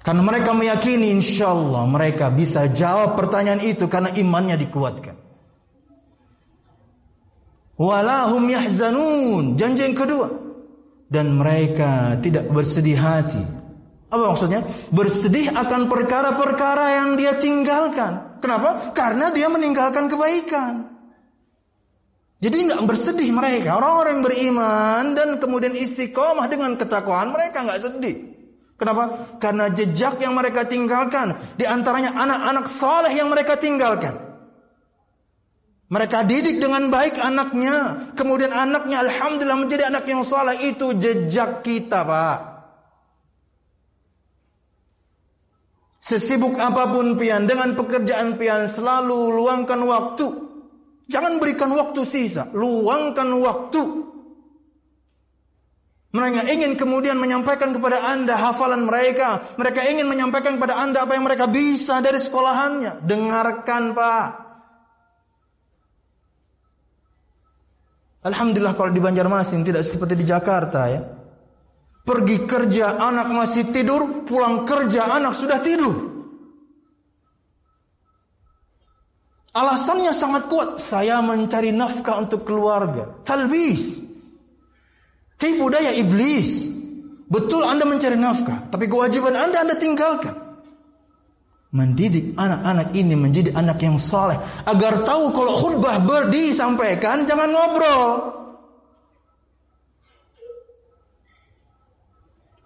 Karena 0.08 0.24
mereka 0.24 0.56
meyakini 0.56 1.12
insya 1.12 1.52
Allah 1.52 1.84
mereka 1.84 2.32
bisa 2.32 2.64
jawab 2.72 3.12
pertanyaan 3.20 3.60
itu 3.60 3.84
karena 3.92 4.08
imannya 4.16 4.56
dikuatkan. 4.56 5.16
Walahum 7.76 8.48
yahzanun. 8.48 9.60
Janji 9.60 9.84
yang 9.84 9.92
kedua. 9.92 10.32
Dan 11.12 11.36
mereka 11.36 12.16
tidak 12.24 12.48
bersedih 12.48 12.96
hati 12.96 13.58
apa 14.08 14.24
maksudnya? 14.24 14.64
Bersedih 14.88 15.52
akan 15.52 15.84
perkara-perkara 15.92 16.96
yang 16.96 17.20
dia 17.20 17.36
tinggalkan. 17.36 18.40
Kenapa? 18.40 18.96
Karena 18.96 19.28
dia 19.28 19.52
meninggalkan 19.52 20.08
kebaikan. 20.08 20.88
Jadi 22.40 22.56
nggak 22.72 22.82
bersedih 22.88 23.28
mereka. 23.36 23.76
Orang-orang 23.76 24.10
yang 24.16 24.24
beriman 24.24 25.04
dan 25.12 25.28
kemudian 25.36 25.76
istiqomah 25.76 26.48
dengan 26.48 26.80
ketakwaan 26.80 27.36
mereka 27.36 27.68
nggak 27.68 27.80
sedih. 27.84 28.27
Kenapa? 28.78 29.34
Karena 29.42 29.74
jejak 29.74 30.22
yang 30.22 30.38
mereka 30.38 30.62
tinggalkan. 30.62 31.34
Di 31.58 31.66
antaranya 31.66 32.14
anak-anak 32.14 32.66
soleh 32.70 33.10
yang 33.10 33.26
mereka 33.26 33.58
tinggalkan. 33.58 34.14
Mereka 35.90 36.22
didik 36.30 36.62
dengan 36.62 36.86
baik 36.86 37.18
anaknya. 37.18 38.08
Kemudian 38.14 38.54
anaknya 38.54 39.02
Alhamdulillah 39.02 39.58
menjadi 39.58 39.90
anak 39.90 40.06
yang 40.06 40.22
soleh. 40.22 40.62
Itu 40.62 40.94
jejak 40.94 41.66
kita 41.66 42.06
Pak. 42.06 42.38
Sesibuk 45.98 46.54
apa 46.62 46.88
pun 46.94 47.18
pian 47.18 47.44
dengan 47.50 47.74
pekerjaan 47.74 48.38
pian 48.38 48.70
selalu 48.70 49.34
luangkan 49.34 49.82
waktu. 49.82 50.26
Jangan 51.10 51.40
berikan 51.42 51.74
waktu 51.74 52.00
sisa, 52.06 52.48
luangkan 52.54 53.28
waktu. 53.42 54.07
Mereka 56.08 56.48
ingin 56.48 56.72
kemudian 56.72 57.20
menyampaikan 57.20 57.76
kepada 57.76 58.00
Anda 58.00 58.32
hafalan 58.32 58.88
mereka. 58.88 59.44
Mereka 59.60 59.92
ingin 59.92 60.08
menyampaikan 60.08 60.56
kepada 60.56 60.80
Anda 60.80 61.04
apa 61.04 61.12
yang 61.12 61.28
mereka 61.28 61.44
bisa 61.44 62.00
dari 62.00 62.16
sekolahannya. 62.16 63.04
Dengarkan, 63.04 63.92
Pak. 63.92 64.28
Alhamdulillah 68.24 68.72
kalau 68.72 68.88
di 68.88 69.04
Banjarmasin 69.04 69.60
tidak 69.62 69.84
seperti 69.84 70.16
di 70.16 70.24
Jakarta 70.24 70.80
ya. 70.88 71.00
Pergi 72.08 72.48
kerja 72.48 72.96
anak 72.96 73.28
masih 73.28 73.68
tidur, 73.68 74.24
pulang 74.24 74.64
kerja 74.64 75.12
anak 75.12 75.36
sudah 75.36 75.60
tidur. 75.60 75.92
Alasannya 79.52 80.16
sangat 80.16 80.48
kuat. 80.48 80.80
Saya 80.80 81.20
mencari 81.20 81.68
nafkah 81.68 82.16
untuk 82.16 82.48
keluarga. 82.48 83.20
Talbis. 83.28 84.07
Tipu 85.38 85.70
daya 85.70 85.94
iblis. 85.94 86.66
Betul 87.30 87.62
Anda 87.62 87.86
mencari 87.86 88.18
nafkah. 88.18 88.66
Tapi 88.68 88.90
kewajiban 88.90 89.38
Anda 89.38 89.62
Anda 89.62 89.78
tinggalkan. 89.78 90.34
Mendidik 91.68 92.34
anak-anak 92.34 92.96
ini 92.96 93.14
menjadi 93.14 93.54
anak 93.54 93.78
yang 93.78 94.00
saleh. 94.00 94.34
Agar 94.66 95.06
tahu 95.06 95.30
kalau 95.30 95.54
khutbah 95.54 96.02
berdi 96.02 96.50
sampaikan 96.50 97.22
jangan 97.22 97.54
ngobrol. 97.54 98.34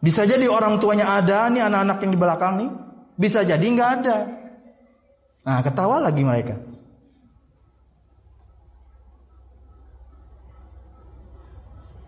Bisa 0.02 0.26
jadi 0.26 0.50
orang 0.50 0.82
tuanya 0.82 1.14
ada, 1.14 1.46
nih 1.46 1.62
anak-anak 1.62 1.98
yang 2.02 2.10
di 2.10 2.18
belakang 2.18 2.54
nih. 2.58 2.70
Bisa 3.14 3.46
jadi 3.46 3.62
nggak 3.62 3.90
ada. 4.02 4.16
Nah, 5.46 5.58
ketawa 5.62 6.02
lagi 6.02 6.22
mereka. 6.26 6.58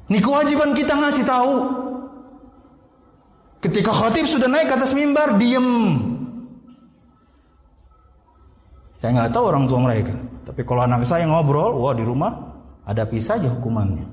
Ini 0.04 0.18
kewajiban 0.20 0.76
kita 0.76 1.00
ngasih 1.00 1.24
tahu. 1.24 1.54
Ketika 3.64 3.88
khotib 3.88 4.28
sudah 4.28 4.44
naik 4.44 4.68
ke 4.68 4.74
atas 4.76 4.92
mimbar, 4.92 5.40
diem. 5.40 5.64
Saya 9.00 9.10
nggak 9.16 9.32
tahu 9.32 9.44
orang 9.48 9.64
tua 9.64 9.80
mereka. 9.80 10.12
Tapi 10.44 10.60
kalau 10.68 10.84
anak 10.84 11.08
saya 11.08 11.24
ngobrol, 11.24 11.80
wah 11.80 11.96
di 11.96 12.04
rumah 12.04 12.32
ada 12.84 13.08
pisah 13.08 13.40
aja 13.40 13.48
hukumannya. 13.48 14.04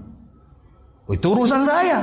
Oh, 1.11 1.13
itu 1.15 1.27
urusan 1.27 1.67
saya. 1.67 1.99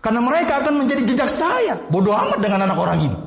Karena 0.00 0.20
mereka 0.24 0.64
akan 0.64 0.84
menjadi 0.84 1.04
jejak 1.04 1.28
saya. 1.28 1.76
Bodoh 1.92 2.16
amat 2.16 2.40
dengan 2.40 2.64
anak 2.64 2.76
orang 2.80 2.98
ini. 3.04 3.18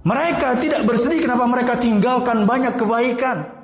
Mereka 0.00 0.56
tidak 0.60 0.88
bersedih 0.88 1.20
kenapa 1.20 1.44
mereka 1.44 1.76
tinggalkan 1.76 2.48
banyak 2.48 2.76
kebaikan. 2.76 3.59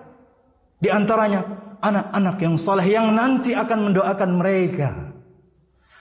Di 0.77 0.93
antaranya 0.93 1.41
anak-anak 1.81 2.37
yang 2.41 2.55
saleh 2.61 2.87
yang 2.89 3.17
nanti 3.17 3.57
akan 3.57 3.93
mendoakan 3.93 4.31
mereka. 4.37 4.89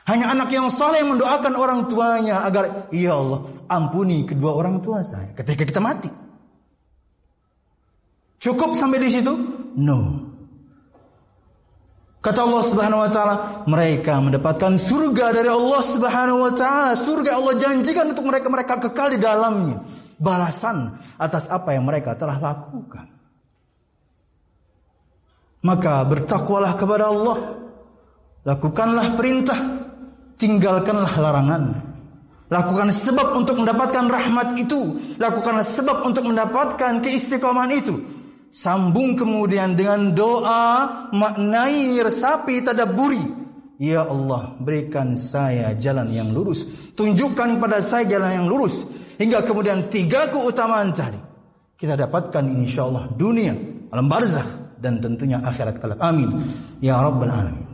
Hanya 0.06 0.30
anak 0.30 0.54
yang 0.54 0.70
saleh 0.70 1.02
yang 1.02 1.18
mendoakan 1.18 1.54
orang 1.58 1.80
tuanya 1.90 2.46
agar 2.46 2.94
ya 2.94 3.18
Allah 3.18 3.50
ampuni 3.66 4.22
kedua 4.22 4.54
orang 4.54 4.78
tua 4.84 5.02
saya 5.02 5.34
ketika 5.34 5.66
kita 5.66 5.82
mati. 5.82 6.12
Cukup 8.38 8.78
sampai 8.78 9.02
di 9.02 9.10
situ? 9.10 9.34
No. 9.82 10.30
Kata 12.22 12.42
Allah 12.42 12.64
Subhanahu 12.66 13.06
wa 13.06 13.10
taala, 13.10 13.36
mereka 13.70 14.18
mendapatkan 14.18 14.82
surga 14.82 15.34
dari 15.34 15.50
Allah 15.50 15.82
Subhanahu 15.82 16.46
wa 16.46 16.54
taala. 16.54 16.94
Surga 16.98 17.38
Allah 17.38 17.54
janjikan 17.58 18.14
untuk 18.14 18.26
mereka 18.30 18.50
mereka 18.50 18.74
kekal 18.82 19.14
di 19.14 19.22
dalamnya. 19.22 19.82
Balasan 20.22 20.94
atas 21.18 21.50
apa 21.50 21.74
yang 21.74 21.86
mereka 21.86 22.14
telah 22.18 22.38
lakukan. 22.38 23.15
Maka 25.66 26.06
bertakwalah 26.06 26.78
kepada 26.78 27.10
Allah. 27.10 27.38
Lakukanlah 28.46 29.18
perintah, 29.18 29.58
tinggalkanlah 30.38 31.18
larangan. 31.18 31.64
Lakukan 32.46 32.94
sebab 32.94 33.34
untuk 33.34 33.58
mendapatkan 33.58 34.06
rahmat 34.06 34.62
itu. 34.62 35.02
Lakukanlah 35.18 35.66
sebab 35.66 36.06
untuk 36.06 36.30
mendapatkan 36.30 37.02
keistiqomahan 37.02 37.74
itu. 37.74 37.98
Sambung 38.54 39.18
kemudian 39.18 39.74
dengan 39.74 40.14
doa 40.14 41.10
maknai 41.10 41.98
resapi 41.98 42.62
tadaburi. 42.62 43.20
Ya 43.82 44.06
Allah, 44.06 44.56
berikan 44.62 45.18
saya 45.18 45.74
jalan 45.74 46.14
yang 46.14 46.30
lurus. 46.30 46.94
Tunjukkan 46.94 47.58
pada 47.58 47.82
saya 47.82 48.06
jalan 48.06 48.46
yang 48.46 48.48
lurus. 48.48 48.94
Hingga 49.18 49.42
kemudian 49.44 49.90
tiga 49.90 50.30
keutamaan 50.30 50.94
tadi. 50.94 51.18
Kita 51.76 51.98
dapatkan 51.98 52.46
insya 52.56 52.88
Allah 52.88 53.12
dunia, 53.12 53.52
alam 53.92 54.08
barzakh, 54.08 54.65
dan 54.80 55.00
tentunya 55.00 55.42
akhirat 55.42 55.80
kelak. 55.80 56.00
Amin. 56.02 56.32
Ya 56.80 57.00
Rabbal 57.00 57.32
Alamin. 57.32 57.66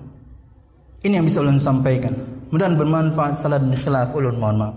Ini 1.02 1.18
yang 1.18 1.26
bisa 1.26 1.42
ulun 1.42 1.58
sampaikan. 1.58 2.14
Mudah 2.54 2.68
bermanfaat 2.78 3.34
salat 3.34 3.64
dan 3.64 3.74
khilaf 3.74 4.14
ulun 4.14 4.38
mohon 4.38 4.58
maaf. 4.60 4.76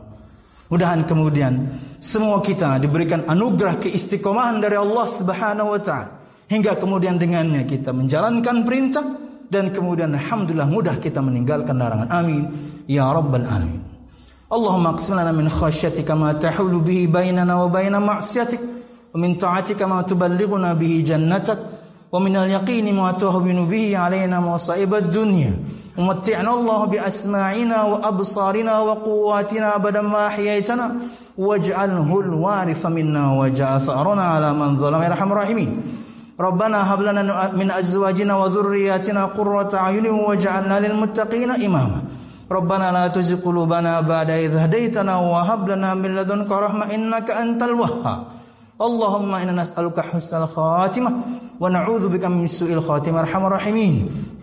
Mudahan 0.73 1.05
kemudian 1.05 1.69
semua 2.01 2.41
kita 2.41 2.81
diberikan 2.81 3.29
anugerah 3.29 3.77
keistiqomahan 3.77 4.65
dari 4.65 4.81
Allah 4.81 5.05
Subhanahu 5.05 5.77
wa 5.77 5.81
taala 5.83 6.09
hingga 6.49 6.81
kemudian 6.81 7.21
dengannya 7.21 7.69
kita 7.69 7.93
menjalankan 7.93 8.65
perintah 8.65 9.05
dan 9.53 9.69
kemudian 9.77 10.17
alhamdulillah 10.17 10.71
mudah 10.71 10.97
kita 10.97 11.21
meninggalkan 11.21 11.77
larangan. 11.77 12.09
Amin 12.09 12.49
ya 12.89 13.11
rabbal 13.13 13.45
alamin. 13.45 13.85
Allahumma 14.49 14.97
aqsim 14.97 15.19
lana 15.19 15.35
min 15.35 15.51
khasyatika 15.51 16.17
ma 16.17 16.33
tahulu 16.33 16.81
bihi 16.81 17.11
bainana 17.11 17.59
wa 17.61 17.69
baina 17.69 18.01
ma'siyatik 18.01 18.61
wa 19.13 19.17
min 19.21 19.37
ta'atika 19.37 19.85
ma 19.85 20.01
tuballighuna 20.07 20.79
bihi 20.79 21.05
jannatak 21.05 21.74
min 22.21 22.37
al-yaqini 22.37 22.93
ma 22.93 23.13
tuhawwinu 23.13 23.67
bihi 23.67 23.97
alaina 23.97 24.41
masa'ib 24.41 24.95
ad-dunya. 24.95 25.55
ومتعنا 25.95 26.51
الله 26.55 26.81
بأسماعنا 26.87 27.79
وأبصارنا 27.83 28.75
وقواتنا 28.79 29.77
أبدا 29.79 30.03
ما 30.03 30.27
أحييتنا. 30.27 30.87
واجعله 31.39 32.11
الوارث 32.21 32.83
منا 32.87 33.25
واجعل 33.39 33.81
ثأرنا 33.87 34.25
على 34.25 34.51
من 34.59 34.75
ظلم. 34.83 35.03
يا 35.03 35.07
أرحم 35.15 35.33
الراحمين. 35.33 35.71
ربنا 36.35 36.79
هب 36.95 37.01
لنا 37.03 37.23
من 37.55 37.71
أزواجنا 37.71 38.35
وذرياتنا 38.35 39.39
قرة 39.39 39.71
أعين 39.75 40.07
واجعلنا 40.07 40.77
للمتقين 40.83 41.51
إماما. 41.63 42.01
ربنا 42.51 42.87
لا 42.93 43.07
تزغ 43.07 43.47
قلوبنا 43.47 44.01
بعد 44.01 44.31
إذ 44.31 44.57
هديتنا 44.57 45.15
وهب 45.17 45.69
لنا 45.69 45.95
من 45.95 46.11
لدنك 46.19 46.51
رحمة 46.51 46.91
إنك 46.91 47.31
أنت 47.31 47.63
الوهاب. 47.63 48.21
اللهم 48.83 49.31
إنا 49.35 49.63
نسألك 49.63 50.01
حسن 50.11 50.43
الخاتمة. 50.43 51.11
ونعوذ 51.61 52.09
بك 52.09 52.25
من 52.25 52.47
سوء 52.47 52.73
الخاتمة 52.73 53.21
أرحم 53.21 53.47
الراحمين. 53.47 53.95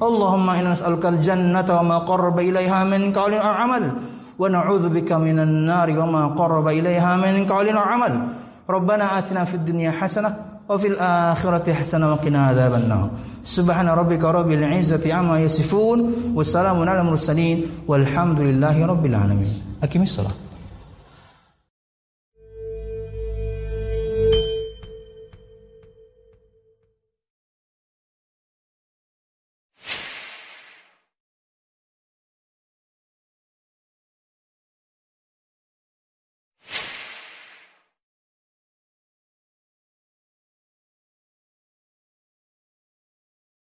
اللهم 0.04 0.50
إنا 0.50 0.72
نسألك 0.72 1.06
الجنة 1.06 1.80
وما 1.80 1.98
قرب 1.98 2.40
إليها 2.40 2.84
من 2.84 3.14
قول 3.14 3.34
أو 3.34 3.48
عمل. 3.48 3.92
ونعوذ 4.40 4.90
بك 4.90 5.12
من 5.12 5.40
النار 5.40 6.00
وما 6.00 6.28
قرب 6.28 6.68
إليها 6.68 7.18
من 7.18 7.46
قول 7.46 7.70
أو 7.70 7.80
عمل. 7.80 8.28
ربنا 8.70 9.20
آتنا 9.20 9.46
في 9.46 9.56
الدنيا 9.56 9.92
حسنة 9.92 10.36
وفي 10.70 10.88
الآخرة 10.88 11.74
حسنة 11.74 12.12
وقنا 12.12 12.48
عذاب 12.48 12.74
النار. 12.74 13.10
سبحان 13.44 13.88
ربك 13.88 14.24
رب 14.24 14.52
العزة 14.52 15.14
عما 15.14 15.40
يصفون 15.40 16.14
والسلام 16.36 16.90
على 16.90 17.02
المرسلين 17.02 17.66
والحمد 17.88 18.40
لله 18.40 18.86
رب 18.86 19.06
العالمين. 19.06 19.54
أكمل 19.84 20.04
الصلاة. 20.04 20.51